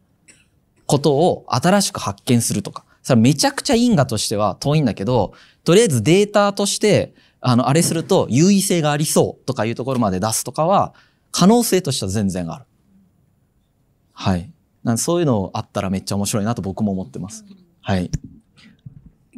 [0.86, 2.84] ことを新しく発見するとか。
[3.04, 10.94] それめちゃくちゃ因果としては遠いんだけど、とりあえずデータとして、あの、あれすると優位性がありそうとかいうところまで出すとかは、
[11.32, 12.66] 可能性としては全然ある。
[14.13, 14.50] はい。
[14.84, 17.44] なんそういうのあったらめっちゃ面白いなと僕も思ってます。
[17.82, 18.10] はい。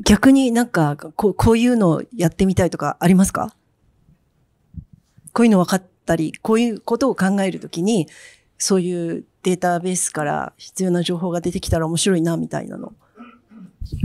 [0.03, 3.55] 逆になんか、こう、こういうのやってみたいとかありますか？
[5.33, 8.07] こういうの分かったり、こういうことを考えるときに、
[8.57, 12.93] そういうデータベースから必要な情報が出てきたら面白いな、みたいなの。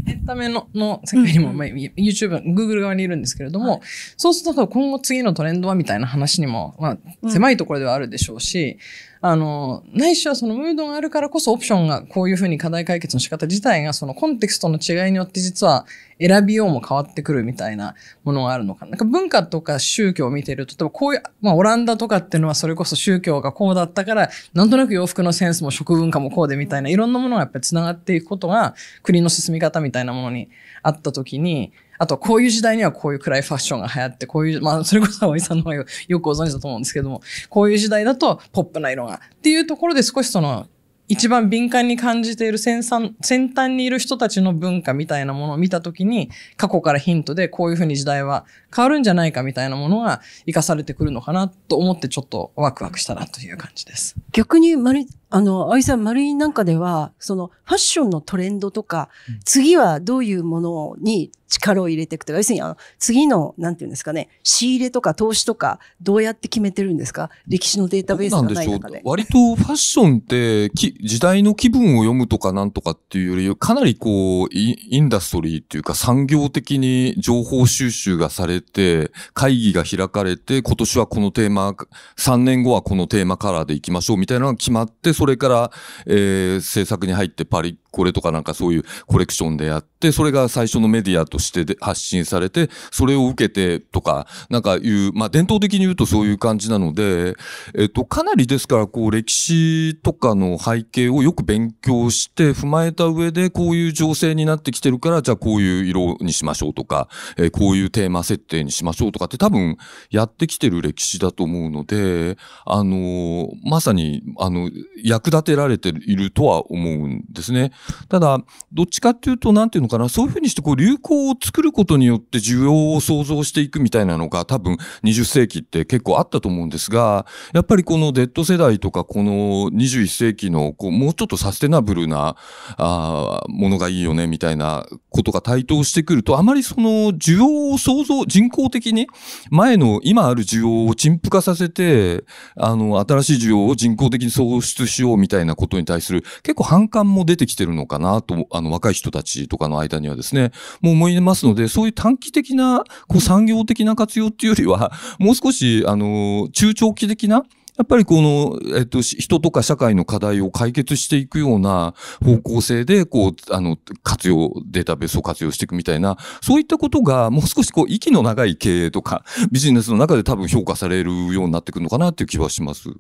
[0.07, 3.81] エンタメのの世界にも、まあ、YouTube、Google 側にいるんですけれども、
[4.17, 8.79] そうすると今後次のトレンドはみたいな話にも、まあ、狭いところではあるでしょうし、
[9.23, 15.85] あの、ないしはそのムードがあるからこそオプションがこういうふうに課題解決の仕方自体がそのコンテクストの違いによって実は
[16.19, 18.93] 選びようも変わってくるみたいなものがあるのかな。
[18.93, 30.49] なんか文化とか宗教を見ていると、例えばこういう、まあオランダとかっていうのはそれこそ宗教がこうだったから、なんとなく洋服のセンスも食文化もこうでみたいな、いろんなものがやっぱり繋がっていくことが国の進み方みたいなものに
[30.83, 35.77] あったときに、あと、こういう時代にはこういう暗いファッションが流行って、こういう、まあ、それこそ葵さんの方が
[36.09, 39.21] よくご存知だと思うんですけども、こういう時代だとポップな色が。
[39.35, 40.67] っていうところで少しその、
[41.09, 54.17] 一番敏感に感じている先端先端にいる人たちの文化みたいなものを見たときに、過去からヒントでこういうふうに時代は変わるんじゃないかみたいなものが活かされてくるのかなと思ってちょっとワクワクしたなという感じです。
[54.33, 59.09] 逆に、マリ、あの、葵さん、マリンなんかでは、その、ファッションのトレンドとか、
[59.45, 67.31] 次はどういうものに力を入れていくとか、要するに、あの、次の、なんていうんですかね、仕入れとか投資とか、どうやって決めてるんですか？
[67.47, 68.65] 歴史のデータベースがなんでしょう？
[68.67, 69.03] ない中で。。
[69.05, 81.75] 割とファッションって、き時代の気分を読むとかなんとかっていうより、かなりこう、イインダストリーっていうか産業的に情報収集がされて、会議が開かれて、今年はこのテーマ、
[82.17, 85.71] 3年後はこのテーマカラーでいきましょうみたいなのが決まって、それから、
[86.07, 97.35] えー制作に入ってパリコレとかなんかそういうコレクションでやって、それが最初のメディアとしてで発信されて、それを受けてとか、なんかいう、まあ伝統的に言うとそういう感じなので、
[97.77, 109.77] えっと、かなりですから、こう、歴史とかの背景をよく勉強して、踏まえた上で、こういう情勢になってきてるから、じゃあこういう色にしましょうとか、えーこういうテーマ設定にしましょうとかって多分、
[110.11, 114.71] やってきてる歴史だと思うので、あのーまさに、あの、
[115.03, 117.73] 役立てられているとは思うんですね。
[118.09, 118.39] ただ、
[118.73, 129.33] どっちかっていうと、なんていうのかな、そういうふうにして、こう、流行を作ることによって需要を創造していくみたいなのが、多分、20世紀って結構あったと思うんですが、やっぱりこの Z 世代とか、この
[129.71, 132.37] 21世紀の、こう、もうちょっとサステナブルな、
[132.77, 139.07] あーものがいいよね、みたいなことが台頭してくると、あまりその、需要を創造、人工的に、
[139.51, 142.25] 前の、今ある需要を陳腐化させて、
[142.57, 157.45] あの、新しい需要を人工的に創出しようみたいなことに対する、結構反感も出てきてるのかなと、あの、若い人たちとかの間にはですね、もう思いますので、そういう短期的な、こう、産業的な活用っていうよりは、 もう少し、あの、中長期的な、
[157.77, 172.91] やっぱりこの、えっと、人とか社会の課題を解決していくような方向性で、こう、あの、活用、データベースを活用していくみたいな、そういったことが、もう少しこう、息の長い経営とか、ビジネスの中で多分評価されるようになってくるのかなっていう気はします。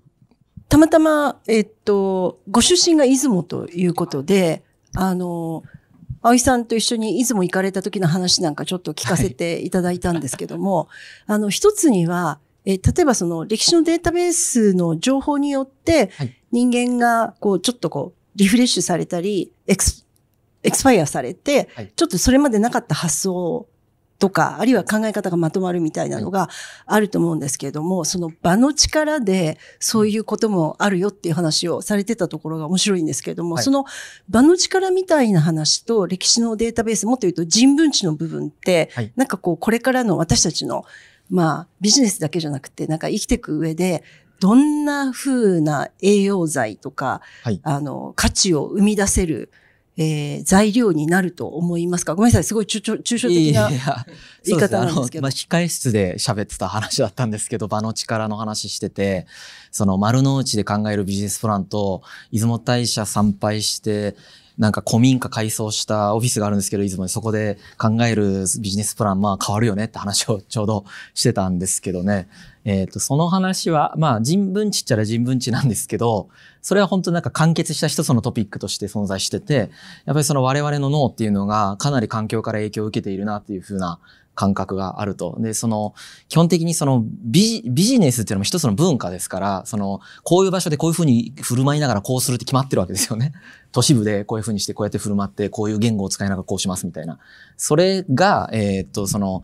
[0.70, 4.62] たまたま、えっと、ご出身が出雲ということで、
[4.94, 5.64] あの、
[6.22, 10.88] 葵さんと一緒に出雲行かれた時の話なんかちょっと聞かせていただいたんですけども、
[11.26, 20.06] あの、一つには、えー例えばその歴史のデータベースの情報によってはい、人間がこう、ちょっとこう、リフレッシュされたり、エクス、
[20.62, 21.92] エクスパイアされて、はい。
[21.96, 23.66] ちょっとそれまでなかった発想
[24.20, 26.50] とか、あるいは考え方がまとまるみたいなのが
[26.86, 33.64] あると思うんですけれども、その場の力でそういうこともあるよっていう話をされてたところが面白いんですけれども、はい。
[33.64, 33.86] その
[34.28, 39.12] 場の力みたいな話と歴史のデータベース、もっと言うと人文知の部分って、はい。
[39.16, 40.84] なんかこう、これからの私たちの、
[41.30, 44.04] まあ、ビジネスだけじゃなくて、なんか生きていく上で、
[44.38, 47.60] どんな風な栄養剤とか、はい。
[47.62, 49.50] あの、価値を生み出せる、
[50.02, 52.14] えー材料になると思いますか？
[52.14, 54.06] ごめんなさい、すごい抽象的ないやいや
[54.46, 55.20] 言い方なんですけど。
[55.20, 59.26] そうあのまあ、控え室で喋ってた話だったんですけど、場の力の話してて、
[59.70, 64.16] その丸の内で考えるビジネスプランと、出雲大社参拝して、
[64.56, 72.26] なんか古民家改装したオフィスがあるんですけど、出雲にそこで考えるビジネスプラン、まあ変わるよねって話をちょうどしてたんですけどね。
[72.64, 76.28] えっ、と、その話は、まあ人文知っちゃら人文知なんですけど、
[76.60, 79.68] それは本当なんか完結した一つのトピックとして存在してて、やっ
[80.14, 83.98] ぱりその我々の脳っていうのがかなり環境から影響を受けているなっていうふうな
[84.34, 85.36] 感覚があると。
[85.38, 85.94] で、その、
[86.28, 93.32] 基本的にそのビジネスっていうのも一つの文化ですから、その、こういう場所でこういうふうに振る舞いながらこうするって決まってるわけですよね。
[93.72, 97.18] 都市部でこういうふうにしてこうやって振る舞って、こういう言語を使いながらこうしますみたいな。
[97.58, 99.42] それが、えー、っと、その、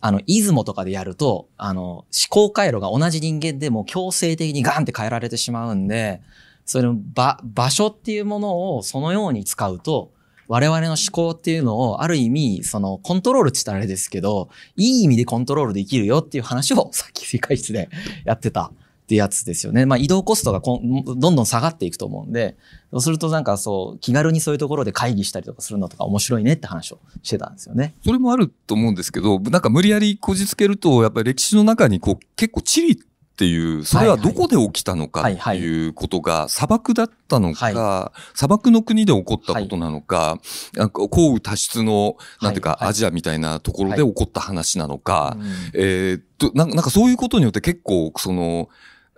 [0.00, 6.20] あの、出雲とかでやると、あの、思考回路が同じ人間でも強制的にガンって変えられてしまうんで、
[6.64, 10.12] その場、場所っていうものをそのように使うと、
[10.46, 17.88] 我々の思考っていうのをある意味、そのコントロールって言ったらあれですけど、いい意味でコントロールできるよっていう話をさっき世界室で
[18.24, 18.72] やってた。
[19.04, 19.84] ってやつですよね。
[19.84, 22.56] まあ移動コストがこんどんどん下がっていくと思うんで、
[22.90, 27.94] そうするとなんかそう、気軽にそういうところで会議したりとかするのとか面白いねって話をしてたんですよね。
[28.02, 32.96] それもあると思うんですけど、なんか無理やりこじつけると、やっぱり歴史の中にこう結構地理っ
[33.36, 40.38] ていう、それはどこで起きたのかっていうことが砂漠だったのか、砂漠の国で起こったことなのか、
[40.74, 45.36] なんか降雨多湿の、なんていうか、アジアみたいなところで起こった話なのか、
[45.74, 48.68] えっと、なんかそういうことによって結構、その、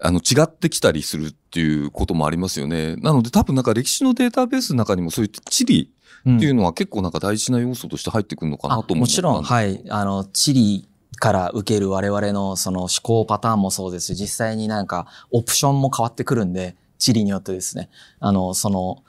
[0.01, 2.97] あの、違ってきたりするっていうこともありますよね。
[2.97, 5.91] なので多分なんか歴史のデータベースの中にもそういう地理
[6.21, 9.83] っていうのは結構なんか大事な要素として入ってくるのかなと思う、もちろん、はい。
[9.89, 10.89] あの、地理
[11.19, 17.89] から受ける我々のその思考パターンもそうですし、実際になんかオプションも変わってくるんで、地理によってですね。
[18.21, 19.03] あの、その、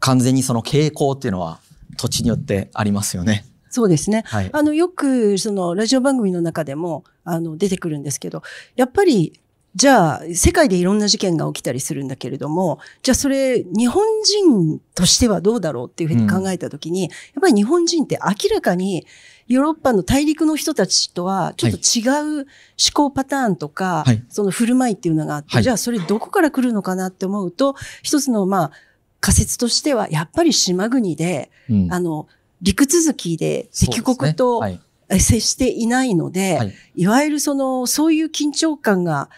[0.00, 1.58] 完全にその傾向っていうのは
[1.96, 3.46] 土地によってありますよね。
[3.70, 4.22] そうですね。
[4.26, 8.42] はい、あの、よく、その、ラジオ番組の中でも、あの、出てくるんですけど、
[8.76, 9.40] やっぱり、
[9.74, 19.04] じゃあ、世界でいろんな事件が起きたりするんだけれども、じゃあそれ、日本人としてはどうだろうっていうふうに考えたときに、うん、やっぱり日本人って明らかに、
[19.48, 22.46] ヨーロッパの大陸の人たちとは、ちょっと違う思
[22.94, 28.70] 考パターンとか、はい、その振る舞いっていうのがあって、はい、じゃあそれどこから来るのかなって思うと、一つの、まあ、
[29.20, 32.28] 仮説としては、やっぱり島国で、うん、あの、
[32.62, 34.62] 陸続きで敵国と、
[35.10, 39.28] 接していないので、はい、いわゆるその、そういう緊張感が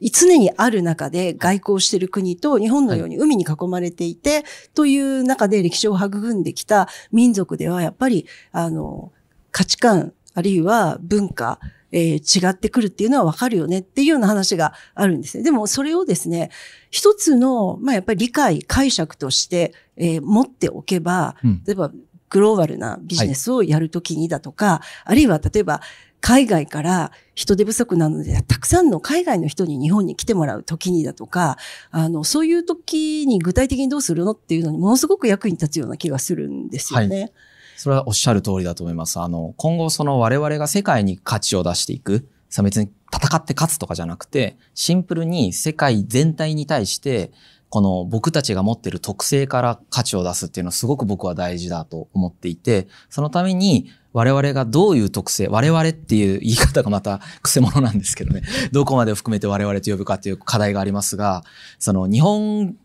[0.00, 4.44] 常にある中で外交している国と日本のように海に囲まれていて、はい、
[4.74, 9.12] という中で歴史を育んできた民族ではやっぱり、あの、
[9.50, 11.58] 価値観、あるいは文化、
[11.92, 15.44] えー、違ってくるっていうのはわかるよねっていうような話があるんですね。
[15.44, 16.50] でもそれをですね、
[16.90, 21.90] 一つの、まあやっぱり理解、解釈として、えー、持っておけば、例えば
[22.30, 25.80] グローバルなビジネスをやるときにだとか、はい、あるいは例えば
[26.20, 31.56] 海外から人手不足なので、たくさんの海外の人に日本に来てもらう時にだとか、
[31.90, 37.20] あの、そういう時に具体的にどうするのっていうのにものすごく役に立つような気がするんですよね。
[37.20, 37.32] はい、
[37.76, 39.20] それはおっしゃる通りだと思います。
[39.20, 47.30] あの、今後その我々が世界に価値を出していく、さ別に戦って勝つとかじゃなくて、シンプルに世界全体に対して、
[47.68, 58.42] この僕たちが持ってる特性から価値を出すっていうのはすごく僕は大事だと思っていて、そのために我々がどういう特性、我々っていう言い方がまた癖者なんですけどね、
[58.72, 61.44] どこまで含めて我々と呼ぶかっていう課題がありますが、
[61.78, 62.76] その日本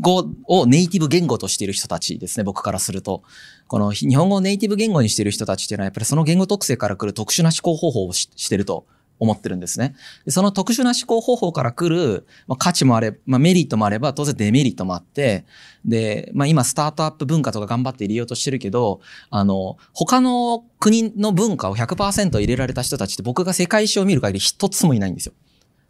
[0.00, 3.22] 語をネイティブ言語としている人たちですね、僕からすると。
[3.66, 8.86] この日本語をネイティブ言語にしている人たちっていうのはやっぱりその言語特性から来る特殊な思考方法をしてると
[9.18, 9.94] 思ってるんですね。
[10.24, 15.44] でその特殊な思考方法から来る、まあ、価値もあれば、まあ、メリットもあれば、当然デメリットもあって、
[15.84, 19.00] で、まあ、今スタートアップ文化とか頑張って入れようとしてるけど、
[19.30, 25.32] あの、他の国の文化を100%入れられた人たちって僕が世界史を見る限り一つもいないんですよ。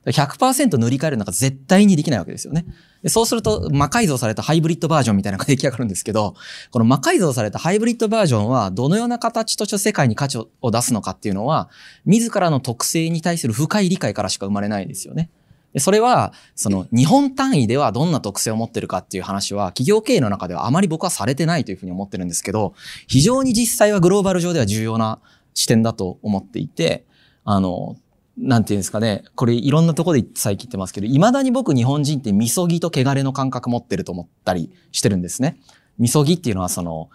[0.07, 2.65] 100%塗り替えるのが絶対にできないわけですよね。
[3.03, 6.35] でそうすると、魔改造されたハイブリッドバージョンみたいなのが出来上がるんですけど、
[6.71, 11.71] この魔改造されたハイブリッドバージョンは、どのような形として世界に価値を出すのかっていうのは、
[12.07, 15.31] 自らの特性に対する深い理解からしか生まれないですよね。
[15.75, 22.75] でそれは、その、日本単位ではどんな特性を持ってるかっていう話は、企業経営の中ではあまり僕はされてないというふうに思ってるんですけど、
[23.07, 25.21] 非常に実際はグローバル上では重要な
[25.55, 27.05] 視点だと思っていて、
[27.45, 27.97] あの、
[28.41, 35.59] なんていうんですかね、これいろんなところで最近言ってますけど、未だに僕日本人ってみそぎと汚れの感覚持ってると思ったりしてるんですね。
[35.99, 37.11] みそぎっていうのはその、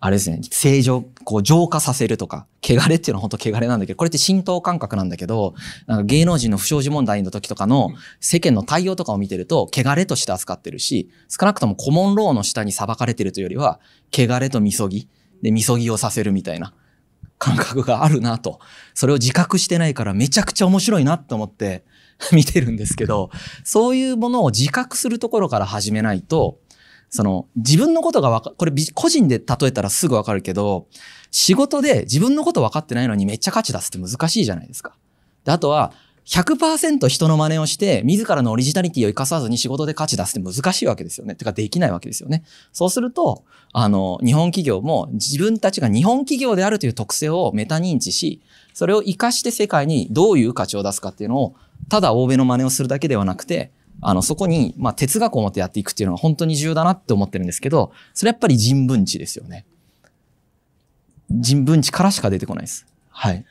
[0.00, 5.54] あれですね、正常、こう浄化させるとか、汚れっていうのは本当汚れなんだけど、これって浸透感覚なんだけど、
[5.86, 7.90] なんか芸能人の不祥事問題の時とかの
[8.20, 13.80] 世間の対応とかを見てると、汚れとして扱ってるし、少なくともコモンローの下に裁かれてるというよりは、
[14.12, 15.08] 汚れとみそぎ、
[15.42, 16.74] で、みそぎをさせるみたいな。
[17.38, 18.60] 感覚があるなと。
[18.94, 21.84] それを自覚してないからめちゃくちゃ面白いなと思って
[22.32, 23.30] 見てるんですけど、
[23.64, 26.58] そういうものを自覚するところから始めないと、
[27.10, 30.88] その自分のことがわか、これ個人で例えたらすぐわかるけど、
[31.30, 34.94] 仕事で自分のことわかってないのにめっちゃ価値出すって難しいじゃないですか。
[35.44, 35.92] であとは、
[36.28, 41.34] 100%人の真似をして、自らのオリジナリティを生かさずに仕事で価値出すって難しいわけですよね。
[41.34, 42.44] てか、できないわけですよね。
[42.70, 48.42] そうすると、あの、日本企業も自分たちが日本企業であるという特性をメタ認知し、
[48.74, 51.54] それを活かして世界にどういう価値を出すかっていうのを、
[51.88, 53.72] ただ欧米の真似をするだけではなくて、
[54.02, 59.64] あの、そこに、まあ、哲学を持ってやっていくっていうのが本当に重要だなって思ってるんですけど、それやっぱり人文知ですよね。
[61.30, 62.86] 人文知からしか出てこないです。
[63.18, 63.44] はい。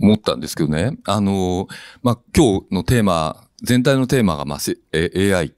[0.00, 0.96] 思ったんですけどね。
[1.04, 1.68] あの、
[2.02, 4.58] まあ、今日のテーマ、全体のテーマが、まあ、
[4.94, 5.52] AI、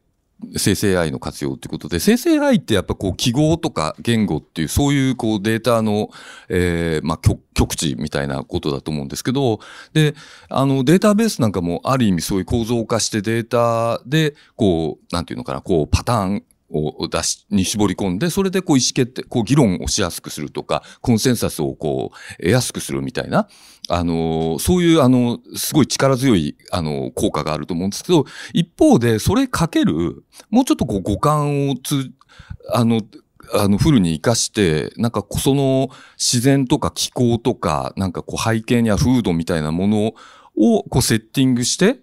[0.57, 6.11] 生成 AI の活用ということで、生成 AI ってやっぱこう記号とか言語っていう、そういうこうデータの、
[6.49, 9.61] えー、まあ、極極地みたいなことだと思うんですけど、
[9.93, 10.15] で、
[10.49, 23.49] あの、データベースなんかもある意味そういう構造化してデータで、こう、なんていうのかな、こう、パターン、を出し、に絞り込んで、それでこう意思決定、こう議論をしやすくするとか、コンセンサスをこう、得やすくするみたいな、
[23.93, 32.13] あの、そういうあの、すごい力強い、あの、効果があると思うんですけど、一方で、それかける、もうちょっとこう五感をつ、
[32.73, 33.01] あの、
[33.53, 40.15] あの、フルに活かして、なんかその自然とか気候とか、なんかこう背景には風土みたいなもの
[40.57, 41.99] をこうセッティングして、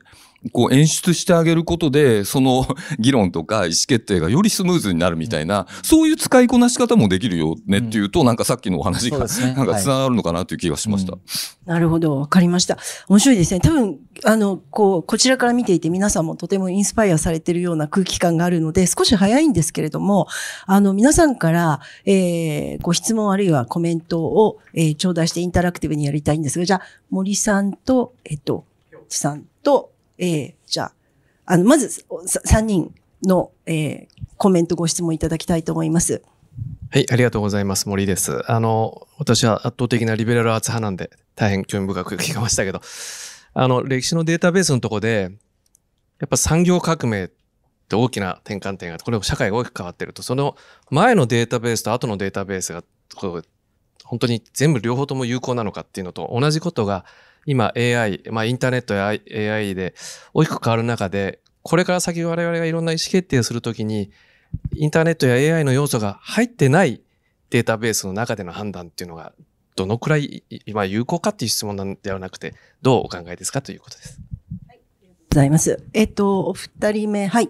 [0.52, 2.68] こう演出してあげることで、その
[3.00, 9.18] 議論とか意思決定がよりスムーズになるみたいな、そういう使いこなし方もできるよねっていうと、なんかさっきのお話が、
[9.56, 11.14] なんか繋がるのかなという気がしました。
[11.14, 11.20] うん
[11.68, 12.18] なるほど。
[12.18, 12.78] わかりました。
[13.10, 13.60] 面白いですね。
[13.60, 20.28] 多分、あの、こう、こちらから見ていて皆さんもとてもインスパイアされているような空気感があるので、少し早いんですけれども、
[20.66, 28.64] あの、皆さんから、えー、ご質問あるいはコメントを、えー、頂戴してインタラクティブにやりたいんですが、じゃあ、森さんと、えっと、
[29.10, 30.94] さんと、えー、じゃあ、
[31.46, 31.90] あの、まず、
[32.26, 32.94] さ3人
[33.24, 34.08] の、えー、
[34.38, 36.22] コメントご質問いただきたいと思います。
[36.90, 37.90] はい、ありがとうございます。
[37.90, 38.50] 森です。
[38.52, 42.82] あの、私は圧倒的なリベラルアーツ派なんで、大変興味深く聞きましたけど、
[43.54, 45.32] あの、歴史のデータベースのとこで、
[46.20, 47.28] やっぱ産業革命っ
[47.90, 50.56] て大きな転換点があって、これ社会が大きく変わってると、その
[50.90, 52.84] 前のデータベースと後のデータベースが、
[54.04, 57.06] 本当に全部両方とも有効なのかっていうのと同じことが、
[57.48, 59.96] 今 AI、まあインターネットや AI で
[60.34, 64.12] 大きく変わる中で、これから先我々がいろんな意思決定をするときに、
[64.76, 67.02] インターネットや AI の要素が入ってない
[67.50, 69.32] データベースの中での判断っていうのが、
[69.78, 74.20] どのくらい今有効かっていう質問なんではなくて、どうお考えですかということです。
[74.68, 75.84] はい、ありがとうございます。
[75.94, 77.50] えっと、お二人目、はい。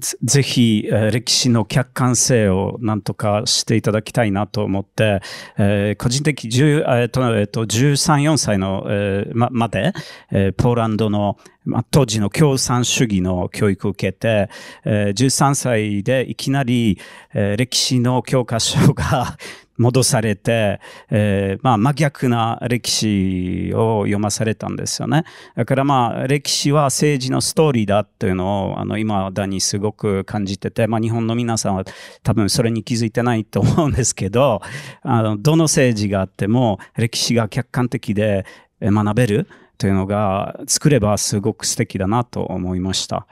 [0.00, 5.20] ぜひ、えー歴史の客観性をなんとかしていただきたいなと思って、
[5.58, 9.92] えー個人的10、えーとえーと13、4歳の、えーままで、
[10.30, 14.48] えーポーランドの、ま、当時の共産主義の教育を受けて、
[14.84, 16.98] えー13歳でいきなり、
[17.32, 19.36] えー歴史の教科書が
[19.76, 25.24] 戻されて、えーまあ真逆な歴史を読まされたんですよね。
[25.56, 31.84] だからまあ歴史は政治のストーリーだというのをあの今だにすごく感じてて、まあ日本の皆さんは
[32.22, 34.60] 多分それに気づいてないと思うんですけど、
[35.02, 38.46] あのどの政治があっても歴史が客観的で
[38.80, 43.26] えー学べるというのが作ればすごく素敵だなと思いました。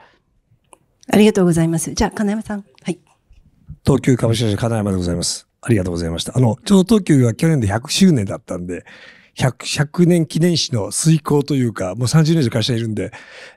[1.11, 1.93] ありがとうございます。
[1.93, 2.65] じゃあ、金山さん。
[2.81, 2.99] はい。
[3.85, 5.52] 東急株式会社金山でございます。
[5.63, 6.33] ありがとうございました。
[6.35, 8.85] あの、ちょうど東急が去年で100周年だったんで、
[9.37, 13.11] 100, 100年記念誌の遂行というか、もう30年以上会社いるんで、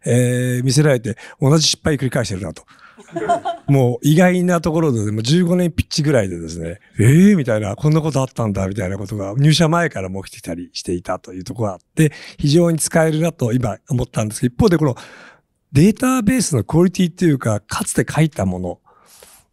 [0.05, 2.65] えー、見せられて同じ失敗繰り返してるなと。
[3.69, 14.97] もう意外なところで、もう15年ピッチぐらいでですね、ええー、みたいな、こんなことあったんだ、みたいなことが入社前からも起きてたりしていたというところがあって、非常に使えるなと今思ったんですけど、一方でこの
[15.73, 18.81] データベースのクオリティっていうか、かつて書いたもの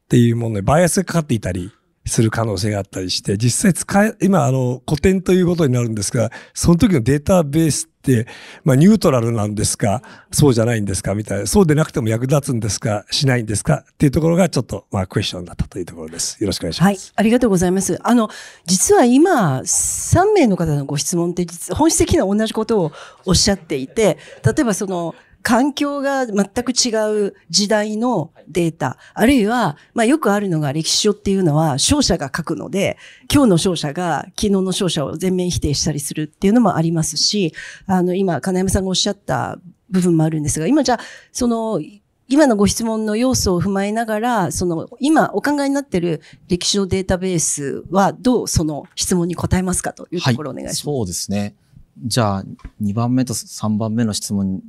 [0.06, 1.72] っていうものにバイアスがかかっていたり
[2.06, 8.28] する可能性があったりして、実際使え、今あの古典ということになるんですが、その時のデータベースって、
[8.66, 10.02] まあニュートラルなんですか、
[10.32, 16.38] そうじゃないんですかみたいな、そうでなくても役立つんですか、しないんですかっていうところがちょっとまあクエスチョンだったというところです。
[16.42, 16.88] よろしくお願いします。
[16.88, 16.98] はい。
[17.16, 17.98] ありがとうございます。
[18.04, 18.30] あの、
[18.66, 22.92] 実は今、3名の方のご質問って本質的な同じことを
[23.26, 32.98] おっしゃっていて、例えばその、環境が全く違う時代のデータ、あるいは、まあよくあるのが歴史書っていうのは勝者が書くので、
[33.32, 37.54] 今日の勝者が昨日の勝者を全面否定したりするっていうのもありますし、
[37.86, 41.00] あの、今、金山さんがおっしゃった部分もあるんですが、今じゃあ、
[41.34, 41.82] その、
[42.30, 50.82] 今のご質問の要素を踏まえながら、その、今お考えになっている歴史のデータベースはどうその質問に答えますかというところをお願いします。
[50.84, 51.54] そうですね。
[52.02, 52.46] じゃあ、
[52.82, 54.64] 2番目と3番目の質問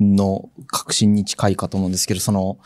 [0.00, 2.58] の確信に近いかと思うんですけど、その、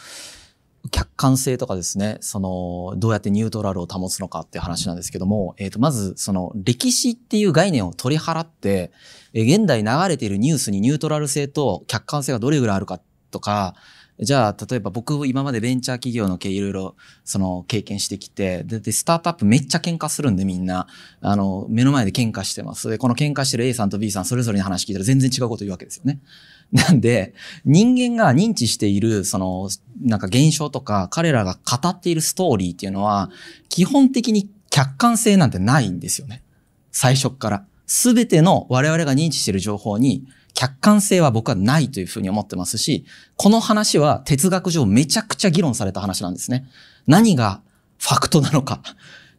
[0.90, 8.90] 客観性とかですね、その、どうやってニュートラルを保つのかっていう話なんですけども、えっ、と、まず、その、歴史っていう概念を取り払って、
[9.32, 13.74] え現代流れているニュースにニュートラル性と客観性がどれぐらいあるかとか、
[14.20, 20.86] じゃあ、例えば僕、今までベンチャー企業の経営いろいろ、その、経験してきて、で、でスタートアップめっちゃ喧嘩するんで、みんな。
[21.20, 22.88] あの、目の前で喧嘩してます。
[22.88, 26.20] で、この喧嘩してる A さんと B さん、それぞれに話聞いたら全然違うこと言うわけですよね。
[26.72, 27.34] なんで、
[27.64, 29.68] 人間が認知している、その、
[30.00, 33.30] なんか現象とか、彼らが語っているストーリーっていうのは、
[33.68, 36.42] 基本的に客観性なんてないんですよね。
[36.90, 37.64] 最初から。
[37.86, 40.24] すべての我々が認知している情報に、
[40.54, 43.04] 客観性は僕はないというふうに思ってますし、
[43.36, 46.66] この話は哲学上めちゃくちゃ議論された話なんですね。
[47.06, 47.62] 何が
[47.98, 48.82] ファクトなのか。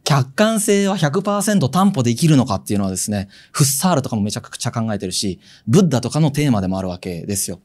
[0.04, 7.60] 客観性は100%担保できるのかっていうのはですね、フッサールとかもめちゃくちゃ考えてるし、ブッダとかのテーマでもあるわけですよ。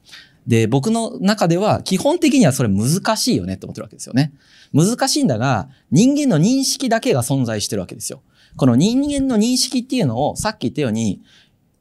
[0.48, 4.32] で、僕の中では基本的にはそれ難しいよねって思ってるわけですよね。
[4.74, 8.22] 難しいんだが、人間の認識だけが存在してるわけですよ。
[8.56, 11.22] この人間の認識っていうのをさっき言ったように、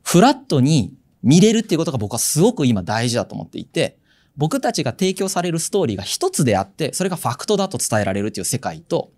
[0.02, 0.92] フラットに
[1.22, 3.98] 見れるっていうことが僕はすごく今大事だと思っていて、
[4.36, 9.10] 僕たちが提供されるストーリーが一つであって、それがファクトだと伝えられるっていう世界と、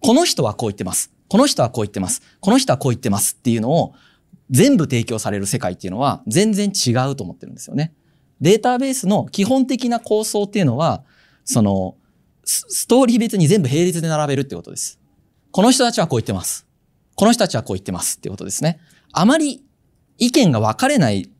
[0.00, 1.12] この人はこう言ってます。
[1.28, 2.22] この人はこう言ってます。
[2.40, 3.94] この人はこう言ってますっていうのを
[4.50, 7.94] 全部提供される世界っていうのは全然違うと思ってるんですよね。
[8.40, 11.04] データベースの基本的な構想っていうのは、
[11.44, 11.96] その、
[12.44, 14.98] ストーリー別に全部並列で並べるってことです。
[15.50, 16.66] この人たちはこう言ってます。
[17.14, 18.80] この人たちはこう言ってますってことですね。
[19.12, 19.62] あまり
[20.18, 21.30] 意見が分かれない、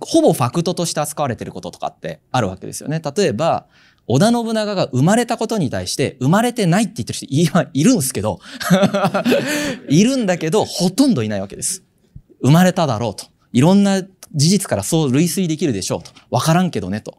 [0.00, 3.02] ほぼファクトとして扱われてることとかってあるわけですよね。
[3.16, 3.66] 例えば、
[4.06, 8.40] 織田信長が生まれたことに対して生まれてないって言ってる人いいるんですけど、
[9.90, 11.84] いるんだけど、ほとんどいないわけです。
[12.42, 13.26] 生まれただろうと。
[13.52, 16.10] いろんな事実からそう類推できるでしょうと。
[16.30, 17.18] わからんけどねと。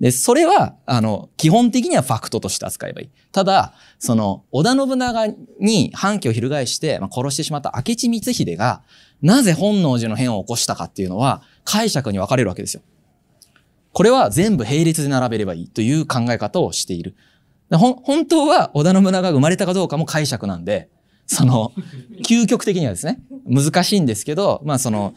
[0.00, 3.10] で、それは、あの、基本的にはファクトとして扱えばいい。
[3.32, 5.26] ただ、その、織田信長
[5.60, 8.82] に反旗を翻して、まあ、殺してしまった明智光秀が、
[9.20, 12.82] なぜ本能寺の変を起こしたかっていうのは、解釈に分かれるわけですよ。
[13.92, 17.16] これは全部並列で並べればいいという考え方をしている。
[17.70, 20.88] でほん本当は織田信長が生まれたかどうかも解釈なんで、
[21.26, 21.72] その、
[22.28, 25.14] 究極的にはですね、難しいんですけど、まあその、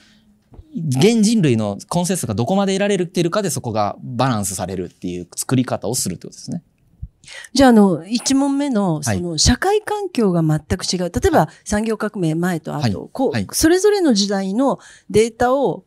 [0.76, 6.64] 現人類のコンセンサスがどこまで得られているかでそこがバランスされるっていう作り方をするってことですね。
[7.54, 11.12] じゃあ、あの、一問目の、はいその、社会環境が全く違う。
[11.12, 14.80] 例えば、産業革命前と後、はいこう、はいそれぞれの時代の
[15.10, 15.86] データを、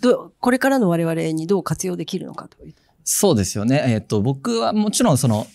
[0.00, 2.74] ど、これからの我々にどう活用できるのかという。
[3.04, 3.82] そうですよね。
[3.86, 5.46] えっ、と、僕はもちろんその、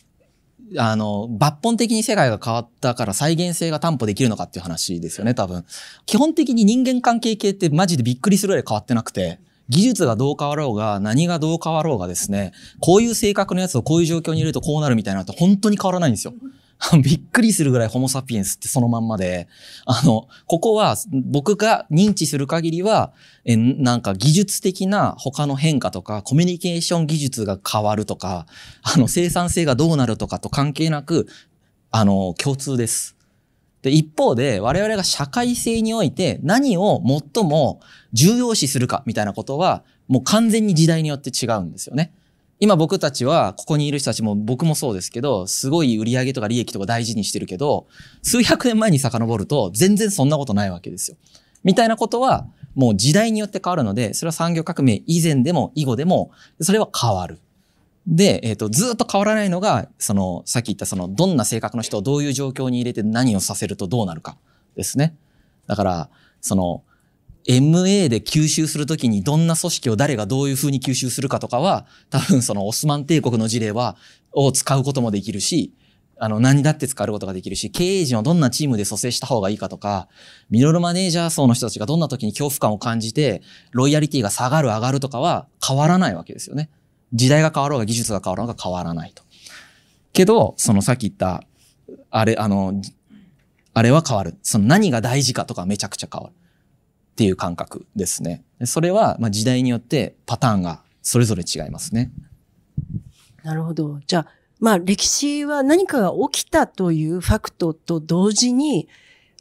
[0.78, 5.64] あの、抜本的に世界が変わったから再現性が担保できるのかっていう話ですよね、多分。
[6.06, 16.34] 基本的に人間関係系ってマジでびっくりするぐらい変わってなくて、技術がどう変わろうが、何がどう変わろうがですね、こういう性格のやつをこういう状況に入れるとこうなるみたいなのって本当に変わらないんですよ。
[17.02, 19.48] びっくりするぐらいホモサピエンスってそのまんまで、
[19.86, 23.14] あの、ここは僕が認知する限りは、
[23.46, 28.46] え、なんか技術的な他の変化とか、コミュニケーション技術が変わるとか、
[28.84, 31.28] あの、生産性がどうなるとかと関係なく、
[31.92, 33.16] あの、共通です。
[33.82, 37.02] で、一方で、我々が社会性において何を
[37.34, 37.80] 最も
[38.14, 42.12] 重要視するかみたいなことは、もう完全に時代によって違うんですよね。
[42.66, 47.86] 今僕たちは、ここにいる人たちも僕もそうですけど、すごい売り上げとか利益とか大事にしてるけど、
[48.24, 51.18] 数百年前に遡ると全然そんなことないわけですよ。
[51.64, 57.38] みたいなことは、もう時代によって変わるので、それは産業革命以前でも以後でも、それは変わる。
[58.08, 64.38] で、えっ、と、ずっと変わらないのが、その、さっき言ったその、どんな性格の人をどういう状況に入れて何をさせるとどうなるか
[64.76, 65.16] ですね。
[65.68, 66.10] だから、
[66.42, 66.82] その、
[67.48, 73.98] MA で吸収するときにどんな組織を誰がどういうふうに吸収するかとかは、多分そのオスマン帝国の事例は、
[74.32, 75.74] を使うこともできるし、
[76.18, 80.08] あの、何だって使うことができるし、経営陣をどんなチームで蘇生した方がいいかとか、
[80.50, 83.42] ミドルマネージャー層の人たちがどんな時に恐怖感を感じて、
[83.72, 86.70] ロイヤリティが下がる上がるとかは変わらないわけですよね。
[87.14, 89.24] 時代が変わろうが技術が変わろうが変わらないと。
[90.14, 91.44] けど、そのさっき言った、
[92.10, 92.82] あれ、あの、
[93.74, 94.38] あれは変わる。
[94.42, 96.36] その何が大事かとかめちゃくちゃ変わる。
[97.16, 98.44] っていう感覚ですね。
[98.60, 102.12] でそれは、まあ、時代によってパターンがそれぞれ違いますね。
[103.42, 104.02] なるほど。
[104.06, 104.28] じゃあ、
[104.60, 108.90] まあ、歴史は何かが起きたというファクトと同時に、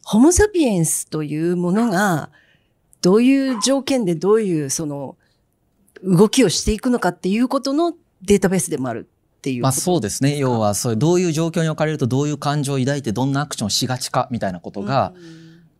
[0.04, 2.30] ホモサピエンスというものが、
[3.00, 5.16] どういう条件でどういうその、
[6.04, 9.08] 動きをしていくのかっていうことのデータベースでもある
[9.38, 9.62] っていう。
[9.62, 10.36] まあそうですね。
[10.36, 15.12] 要は、そういう、どういう状況に置かれるとどういう感情を抱いてどんなアクションをしがちかみたいなことが、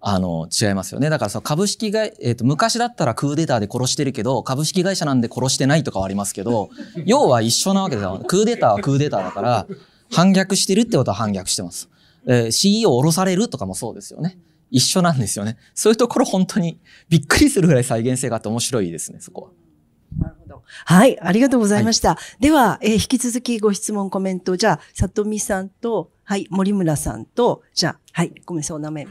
[0.07, 1.09] あの、違いますよね。
[1.09, 6.69] だからその株式会、えっ、と、昔だったらクーデターで殺してるけど、株式会社なんで殺してないとかはありますけど、
[7.07, 8.23] 要は一緒なわけですよ。
[8.27, 9.67] クーデターはクーデターだから、
[10.11, 11.89] 反逆してるってことは反逆してます。
[12.27, 14.39] えー CEO を降ろされるとかもそうですよね。
[14.71, 15.57] 一緒なんですよね。
[15.75, 16.79] そういうところ本当に
[17.09, 19.49] びっくりするぐらい再現性があって面白いですね、そこは。
[20.85, 22.19] はい、ありがとうございました。
[22.41, 29.07] では、えー引き続きご質問、コメント、じゃあ、里見さんと、はい、森村さんと、じゃあ、はい、ごめんなさい、お名前。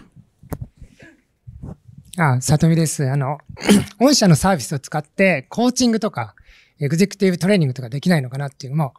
[2.17, 3.09] あ、里見です。
[3.09, 3.39] あの、
[3.99, 6.35] 御社のサービスを使って、コーチングとか、
[6.79, 8.93] エグゼクティブトレーニングとかできないのかなっていう、も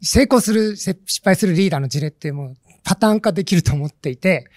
[0.00, 4.48] う、成功する、失敗するリーダーの事例ってもう、パターン化できると思っていて、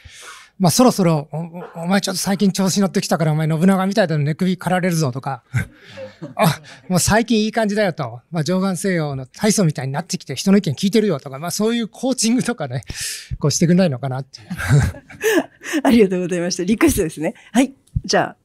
[0.62, 5.44] まあそろそろ、おお前ちょっと最近調子乗ってきたからお前信長みたいだの寝首刈られるぞとか、
[6.36, 12.84] あ、もう最近いい感じだよと、まあ上眼西洋の体操みたいになってきて人の意見聞いてるよとか、まあそういうコーチングとかね、
[13.40, 14.48] こうしてくれないのかなっていう。
[15.84, 16.64] ありがとうございました。
[16.64, 17.34] リクエストですね。
[17.52, 17.74] はい、
[18.04, 18.36] じゃ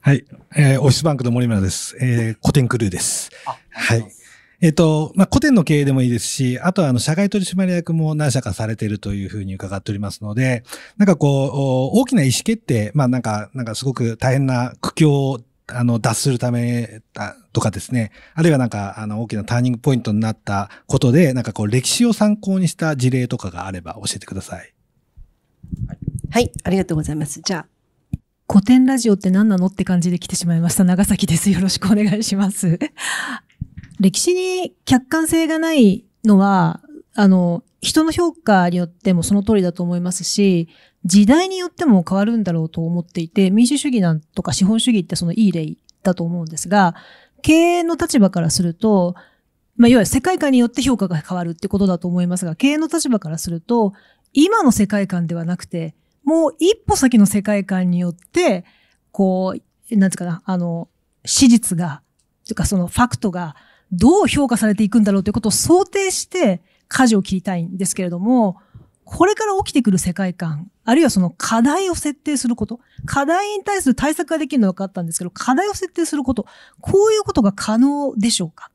[0.00, 0.24] はい。
[0.56, 1.96] えーオフィスバンクの森村です。
[2.00, 3.30] えー、古典クルーです。
[3.70, 4.18] はい。
[4.60, 10.64] えっ、と、まあ、古典の経営でもいいですし、あとは、あの、社外取締役も何社かされているというふうに伺っておりますので、
[10.96, 24.74] なんかこう、お大きな意思決定、まあ、なんか、なんかすごく大変な苦境を、あの、脱するためだとかですね、あるいはなんか、あの、大きなターニングポイントになったことで、なんかこう、歴史を参考にした事例とかがあれば教えてください。
[25.88, 25.94] あ、
[26.34, 27.40] はい、ありがとうございます。
[27.44, 27.66] じゃあ、
[28.50, 30.82] 古典ラジオって何なのって感じで来てしまいました。
[30.82, 31.50] 長崎です。
[31.50, 32.78] よろしくお願いします。
[34.00, 36.80] 歴史に客観性がないのは、
[37.14, 40.68] あの、人の評価によってもその通りだと思いますし、
[41.04, 46.94] 時代によっても変わるんだろうと思っていて、民主主義なんとか資本主義ってそのいい例だと思うんですが、
[47.42, 49.14] 経営の立場からすると、
[49.76, 53.92] まあ、いわゆる世界観によって評価が変わるってことだと思いますが、経営の立場からすると、
[54.32, 55.94] 今の世界観ではなくて、
[56.28, 58.66] もう一歩先の世界観によって、
[59.12, 59.54] こ
[59.90, 60.90] う、なんつうかな、あの、
[61.24, 62.02] 史実が、
[62.46, 63.56] というかそのファクトが
[63.92, 68.58] どう評価されていくんだろうということを想定して舵を切りたいんですけれども、
[69.04, 76.44] これから起きてくる世界観、あるいはその課題を設定すること、課題に対する対策ができるのは分かったんですけど、課題を設定すること、
[76.82, 78.70] こういうことが可能でしょうか？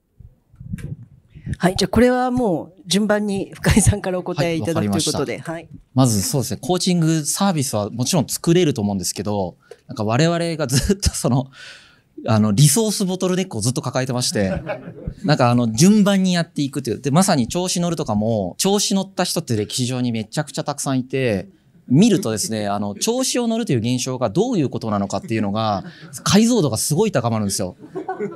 [1.57, 5.67] はい、じゃあ、これはもう、順番に深井さんからお答えいただくはいということで、はい。
[5.93, 11.49] まずそうですね、コーチングサービスはもちろん作れると思うんですけど、なんか我々がずっとその、
[12.25, 14.61] あの、リソースボトルネックをずっと抱えてまして、
[15.25, 17.01] なんかあの、順番にやっていくっていう。
[17.01, 21.49] で、まさに調子乗るとかも、調子乗った人って歴史上にめちゃくちゃたくさんいて、
[21.87, 25.83] 見るとですね、あの、調子を乗るという現象がどういうことなのかっていうのが、
[26.23, 27.75] 解像度がすごい高まるんですよ。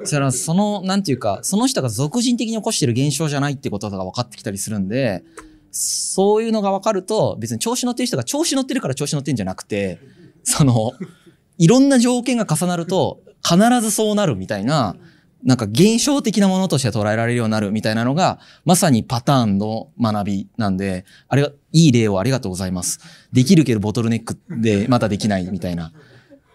[0.04, 5.24] それはその、なんていうか、その人が俗人的に起こしてる現象じゃないってことが分かってきたりするんで、
[5.72, 10.00] そういうのが分かると、別に調子乗ってる人が調子乗ってるから調子乗ってんじゃなくて、
[10.44, 10.94] その、
[11.58, 14.96] いろんな条件が重なると、必ずそうなるみたいな、
[15.44, 23.00] なんか現象的なものとして捉えられるようになるみたいなのが、まさにパターンの学びなんで、あれが、いい例をありがとうございます。
[23.32, 25.92] できるけどボトルネックでまだできないみたいな。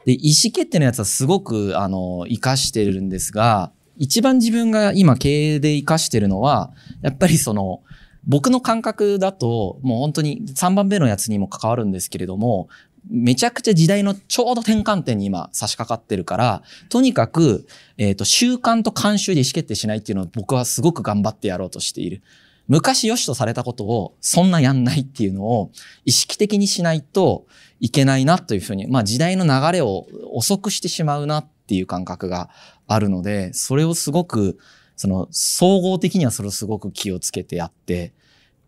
[0.04, 6.72] で、意思決定のやつはすごく、あの、活かしてるんですが、一番自分が今経営で活かしてるのは、
[7.02, 7.82] やっぱりその、
[8.24, 12.68] 僕の感覚だと、もう本当に3番目のやつにも関わるんですけれども、
[13.10, 17.66] めちゃくちゃ時代のちょうど転換点に今差し掛かってるから、とにかく、
[17.98, 22.22] えっ、と、習慣と慣習で意思決定しないっていうのを僕はすごく頑張ってやろうとしている。
[22.68, 25.72] 昔良しとされたことをそんなやんないっていうのを
[26.04, 27.46] 意識的にしないと
[27.80, 32.50] いけないなというふうに、まあ時代の流れを遅くしてしまうなっていう感覚が
[32.86, 34.58] あるので、それをすごく、
[34.96, 38.12] その総合的にはそれをすごく気をつけてやって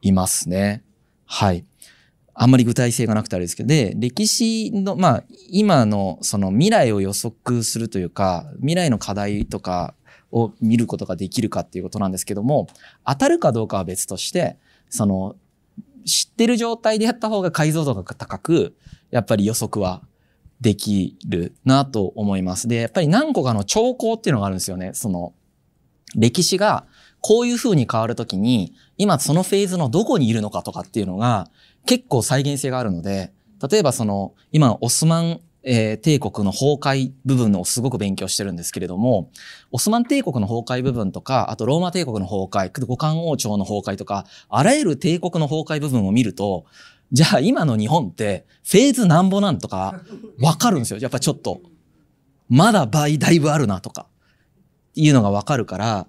[0.03, 0.83] いますね。
[1.27, 1.65] はい。
[2.35, 9.95] あんまり具体性がなくてあれですけど、で、歴史の、まあ、今のその未来を予測するというか、未来の課題とか
[10.33, 12.67] を見ることができるかっていうことなんですけども、
[13.07, 14.59] 当たるかどうかは別として、
[14.91, 15.37] その、
[16.05, 18.75] 知ってる状態でやった方が解像度が高く、
[19.11, 20.03] やっぱり予測は
[20.61, 22.67] できるなと思います。
[22.67, 24.91] で、やっぱり何個かの兆候っていうのがあるんですよね。
[24.93, 25.35] その、
[26.17, 26.87] 歴史が
[27.21, 31.51] こういう風に変わるときに、今そのフェーズのどこにいるのかとかっていうのが
[31.87, 33.33] 結構再現性があるので、
[33.71, 39.31] 例えばその、今のオスマン、えー帝国の崩壊部分をすごく勉強してるんですけれども、
[39.73, 46.67] オスマン帝国の崩壊部分とか、あとローマ帝国の崩壊、五冠王朝の崩壊とか、あらゆる帝国の崩壊部分を見ると、
[47.13, 50.01] じゃあ今の日本ってフェーズなんぼなんとか
[50.41, 50.99] わかるんですよ。
[50.99, 51.61] やっぱちょっと。
[52.51, 54.07] まだ倍だいぶあるなとか。
[54.95, 56.07] いうのがわかるから、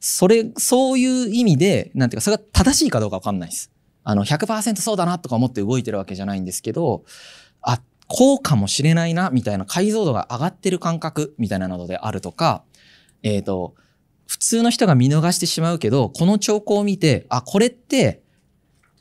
[0.00, 3.70] それ、そういう意味で、なんていうか、それが正しいかどうかわかんないです。
[4.04, 7.04] あの、100%そうだなとか思って動いてるわけじゃないんですけど、
[7.62, 12.64] あ、こうかもしれないな、みたいな解像度が上がってる感覚、みたいなのであるとか、
[13.22, 13.74] えっ、と、
[14.26, 18.22] 普通の人が見逃してしまうけど、この兆候を見て、あ、これって、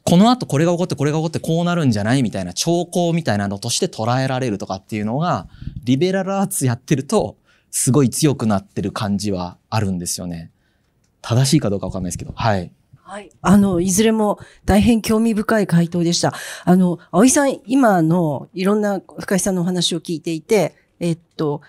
[0.04, 2.24] この後これが起こってこれが起こってこうなるんじゃない？
[2.24, 5.50] みたいな兆候みたいなのとして捉えられるとかっていうのが、
[5.84, 7.38] リベラルアーツやってると、
[7.72, 10.52] すごい強くなってる感じはあるんですよね。
[11.22, 12.32] 正しいかどうかわかんないですけど。
[12.36, 12.72] はい。
[13.10, 13.32] はい。
[13.42, 16.34] あの、いずれも大変興味深い回答でした。
[16.66, 21.62] あの、葵さん、今のいろんな深井さんのお話を聞いていて、えっと、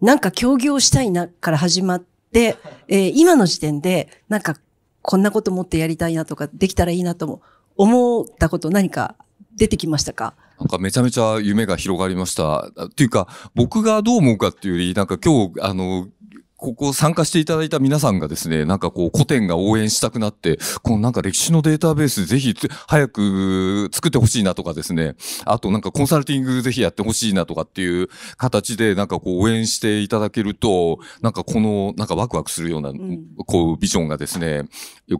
[0.00, 4.56] なんか協業したいなから始まって、えー今の時点で、なんか
[5.02, 7.42] こんなこともってやりたいなとか、できたらいいなとも
[7.76, 9.16] 思ったこと何か
[9.56, 10.34] 出てきましたか？
[10.60, 12.70] なんかめちゃめちゃ夢が広がりました。
[12.76, 13.26] あっていうか、
[13.56, 16.06] 僕がどう思うかっていうより、なんか今日、あの、
[16.64, 28.08] ここ参加していただいた皆さんがですね、なんかこう古典が応援したくなって、このなんか歴史のデータベースぜひつ早く作ってほしいなとかですね、あとなんかコンサルティングぜひやってほしいなとかっていう
[28.38, 32.92] 形でなんかこう応援していただけると、なんかこのなんかワクワクするような、
[33.44, 34.62] こうビジョンがですね、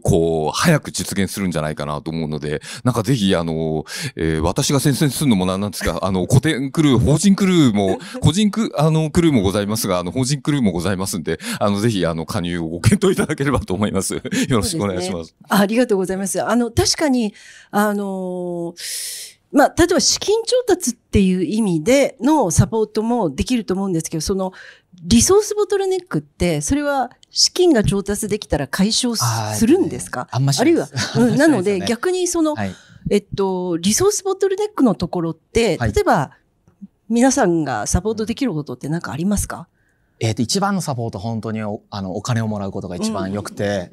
[0.01, 3.85] こう早く実現するんじゃないかなと思うので、なんかぜひあの、
[4.15, 14.15] えー私が宣伝するのもなんなんですが、あの古典クルー、法人クルーも、 個人クあのクルーもございますが、あの法人クルーもございますんで、あのぜひあの加入をご検討いただければと思います。
[14.17, 15.35] よろしくお願いします。
[15.49, 16.41] あありがとうございます。
[16.43, 17.33] あの、確かに、
[17.71, 24.51] あのーまあ、例えば資金調達っていう意味でのサポートもできると思うんですけど、その
[25.03, 29.15] リソースボトルネックって、それは資金が調達できたら解消
[29.55, 30.27] するんですか？
[30.31, 32.75] あんましあるいは、うん なので逆にその、はい。
[33.11, 36.31] えっと、リソースボトルネックのところって、はい例えば、
[37.07, 39.67] 皆さんがサポートできることって何かありますか？
[40.19, 43.91] えっ、と、一番のサポート、本当におあのお金をもらうことが一番良くて、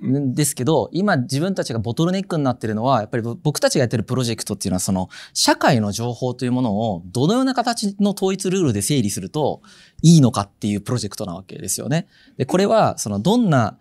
[0.00, 9.62] うんですけど、今自分たちがボトルネックになってるのは、やっぱり僕たちがやってるプロジェクトっていうのは、その、社会の情報というものをどのような形の統一ルールで整理すると
[10.02, 12.06] いいのかっていうプロジェクトなわけですよね。
[12.36, 13.78] で、これは、その、どんな、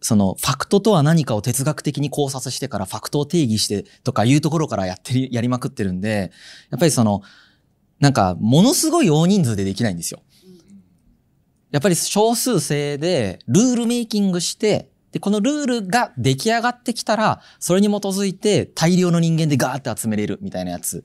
[0.00, 6.30] その、ファクトとは何かを哲学的に考察してから、ファクトを定義してとかいうところからやってる、やりまくってるんで、
[6.70, 7.22] やっぱりその、
[7.98, 10.20] なんか、ものすごい大人数でできないんですよ。
[11.70, 21.04] やっぱり少数制でルールメイキングして、で、このルールが出来上がってきたら、それに基づいて大量の人間でガーって集めれるみたいなやつ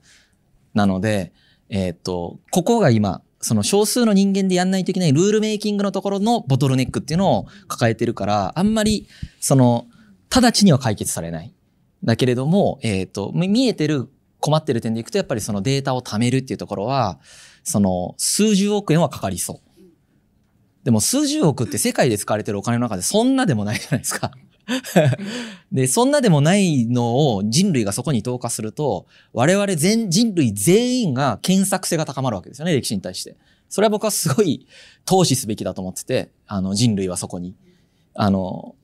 [0.74, 1.32] なので、
[1.68, 9.08] えーっと、ここが今、その少数の人間でやんないといけないルールメイキングのところのボトルネックっていうのを抱えてるから、あんまり、
[9.40, 9.86] その、
[10.30, 11.54] 直ちには解決されない。
[12.04, 14.08] だけれども、えーっと、見えてる
[14.40, 17.18] 困ってる点でいくと、やっぱりそのデータを貯めるっていうところは、
[17.64, 19.71] その、数十億円はかかりそう。
[20.84, 24.32] でも数十億って世界で使われてるお金の中でそんなでもないじゃないですか。
[25.72, 33.36] で、そんなでもないのを人類がそこに投下すると、我々全人類全員が検索性が高まるわけですよね、歴史に対して。
[33.68, 34.66] それは僕はすごい
[35.04, 37.54] 投資すべきだと思ってて、あの人類はそこに。
[38.14, 38.74] あの、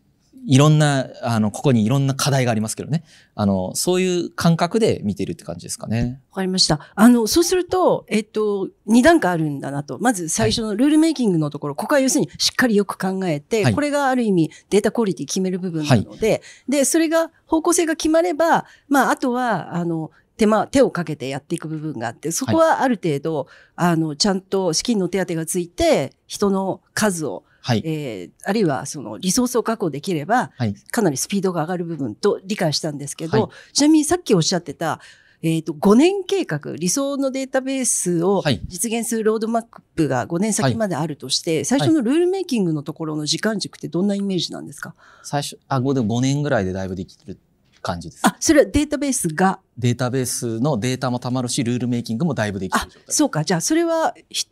[0.49, 3.05] いろんな、あの、ここにいろんな課題がありますけどね。
[3.35, 6.23] あの、そういう感覚で見てるって感じですかね。
[6.31, 6.81] わかりました。
[6.95, 9.99] あの、そうすると、えっと、二段階あるんだなと。
[10.01, 27.83] まず最初のルールメイキングのところ、ここは要するにしっかりよく考えて、はいこれがある意味データクオリティ決める部分なので、で、それが方向性が決まれば、まあ、あとは、あの、手間、手をかけてやっていく部分があって、そこはある程度、あの、ちゃんと資金の手当がついて、人の数を、はい。
[27.85, 30.75] えーあるいはそのリソースを確保できれば、はい。
[30.91, 35.01] かなりスピードが上がる部分と理解したんですけど、はいちなみにさっきおっしゃってた、
[35.43, 39.65] えっ、と、5年計画、理想のデータベースをはい実現するロードマッ
[39.95, 44.95] プが5年先まであるとして、最初のルールメイキングのところの時間軸ってどんなイメージなんですか？
[45.23, 47.39] 最初、あ、ごでも5年ぐらいでだいぶできる
[47.83, 48.23] 感じです。
[48.27, 53.03] あ、それはデータベースが、データベースのデータもたまるし、ルールメイキングもだいぶできる状、態。
[53.09, 54.47] そうか、じゃあそれはひ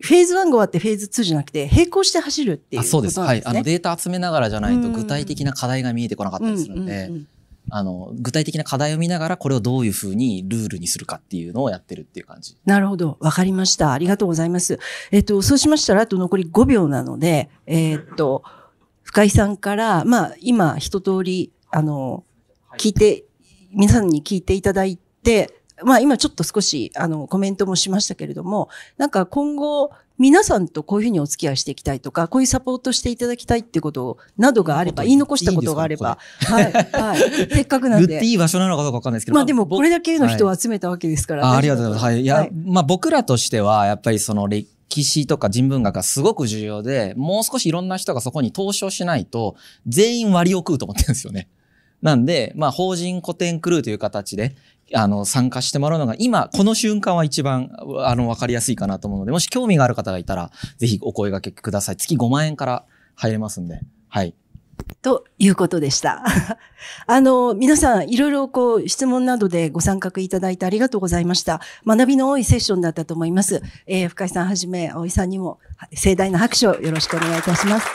[0.00, 3.20] フェーズ1が終わってフェーズ2じゃなくて、並行して走るっていうあそうです。
[3.20, 3.44] はい。
[3.44, 7.10] あのデータ集めながらじゃないとうん具体的な課題が見えてこなかったりするんで、
[7.70, 12.56] あの、具体的な課題を見ながらこれをどういうふうにルールにするかっていうのをやってるっていう感じ。
[12.64, 13.16] なるほど。
[13.20, 13.92] わかりました。
[13.92, 14.78] ありがとうございます。
[15.10, 18.42] えっと、そうしましたら、あと残り5秒なので、えっと、
[19.04, 22.24] 深井さんから、まあ、今、一通り、あの、
[22.78, 23.24] 聞いて、
[23.70, 28.68] 皆さんに聞いていただいて、まあ、今ちょっと少し、あの、コメントもしましたけれども、
[28.98, 37.48] なんか今後、皆さんとこういうふうにお付き合いしていきたいとか、こういうサポートしていただきたいってことなどがあれば、言い残したことがあれば、はい、はい。
[37.50, 38.06] せっかくなんで。
[38.06, 39.34] 言っていい場所なのかどうかわかんないですけど。
[39.34, 41.46] まあでも、これだけの人はを集めたわけですから。
[41.46, 42.04] あありがとうございます。
[42.04, 42.22] はい。
[42.22, 44.68] いや、はいまあ僕らとしては、やっぱりその歴
[45.02, 49.56] 史とか人文学がすごく重要で、もう少しいろんな人がそこに投資をしないと、
[49.86, 51.48] 全員割を食うと思ってるんですよね。
[52.02, 54.54] なんで、まあ法人古典クルーという形で、
[54.94, 57.70] あの、参加してもらうのが、今、この瞬間は一番、
[58.00, 61.96] あの、わかりやすいかなと思うので、もし興味がある方がいたら、ぜひお声掛けください。
[61.96, 62.84] 月5万円から
[63.14, 63.80] 入れますんで。
[64.08, 64.34] はい。
[65.00, 66.24] ということでした。
[67.06, 71.60] あの、皆さん、いろいろこう、質問などでご参画いただいてありがとうございました。
[71.86, 73.62] 学びの多いセッションだったと思います。
[73.86, 75.58] えー深井さんはじめ、葵さんにも
[75.94, 77.86] 盛大な拍手をよろしくお願いいたします。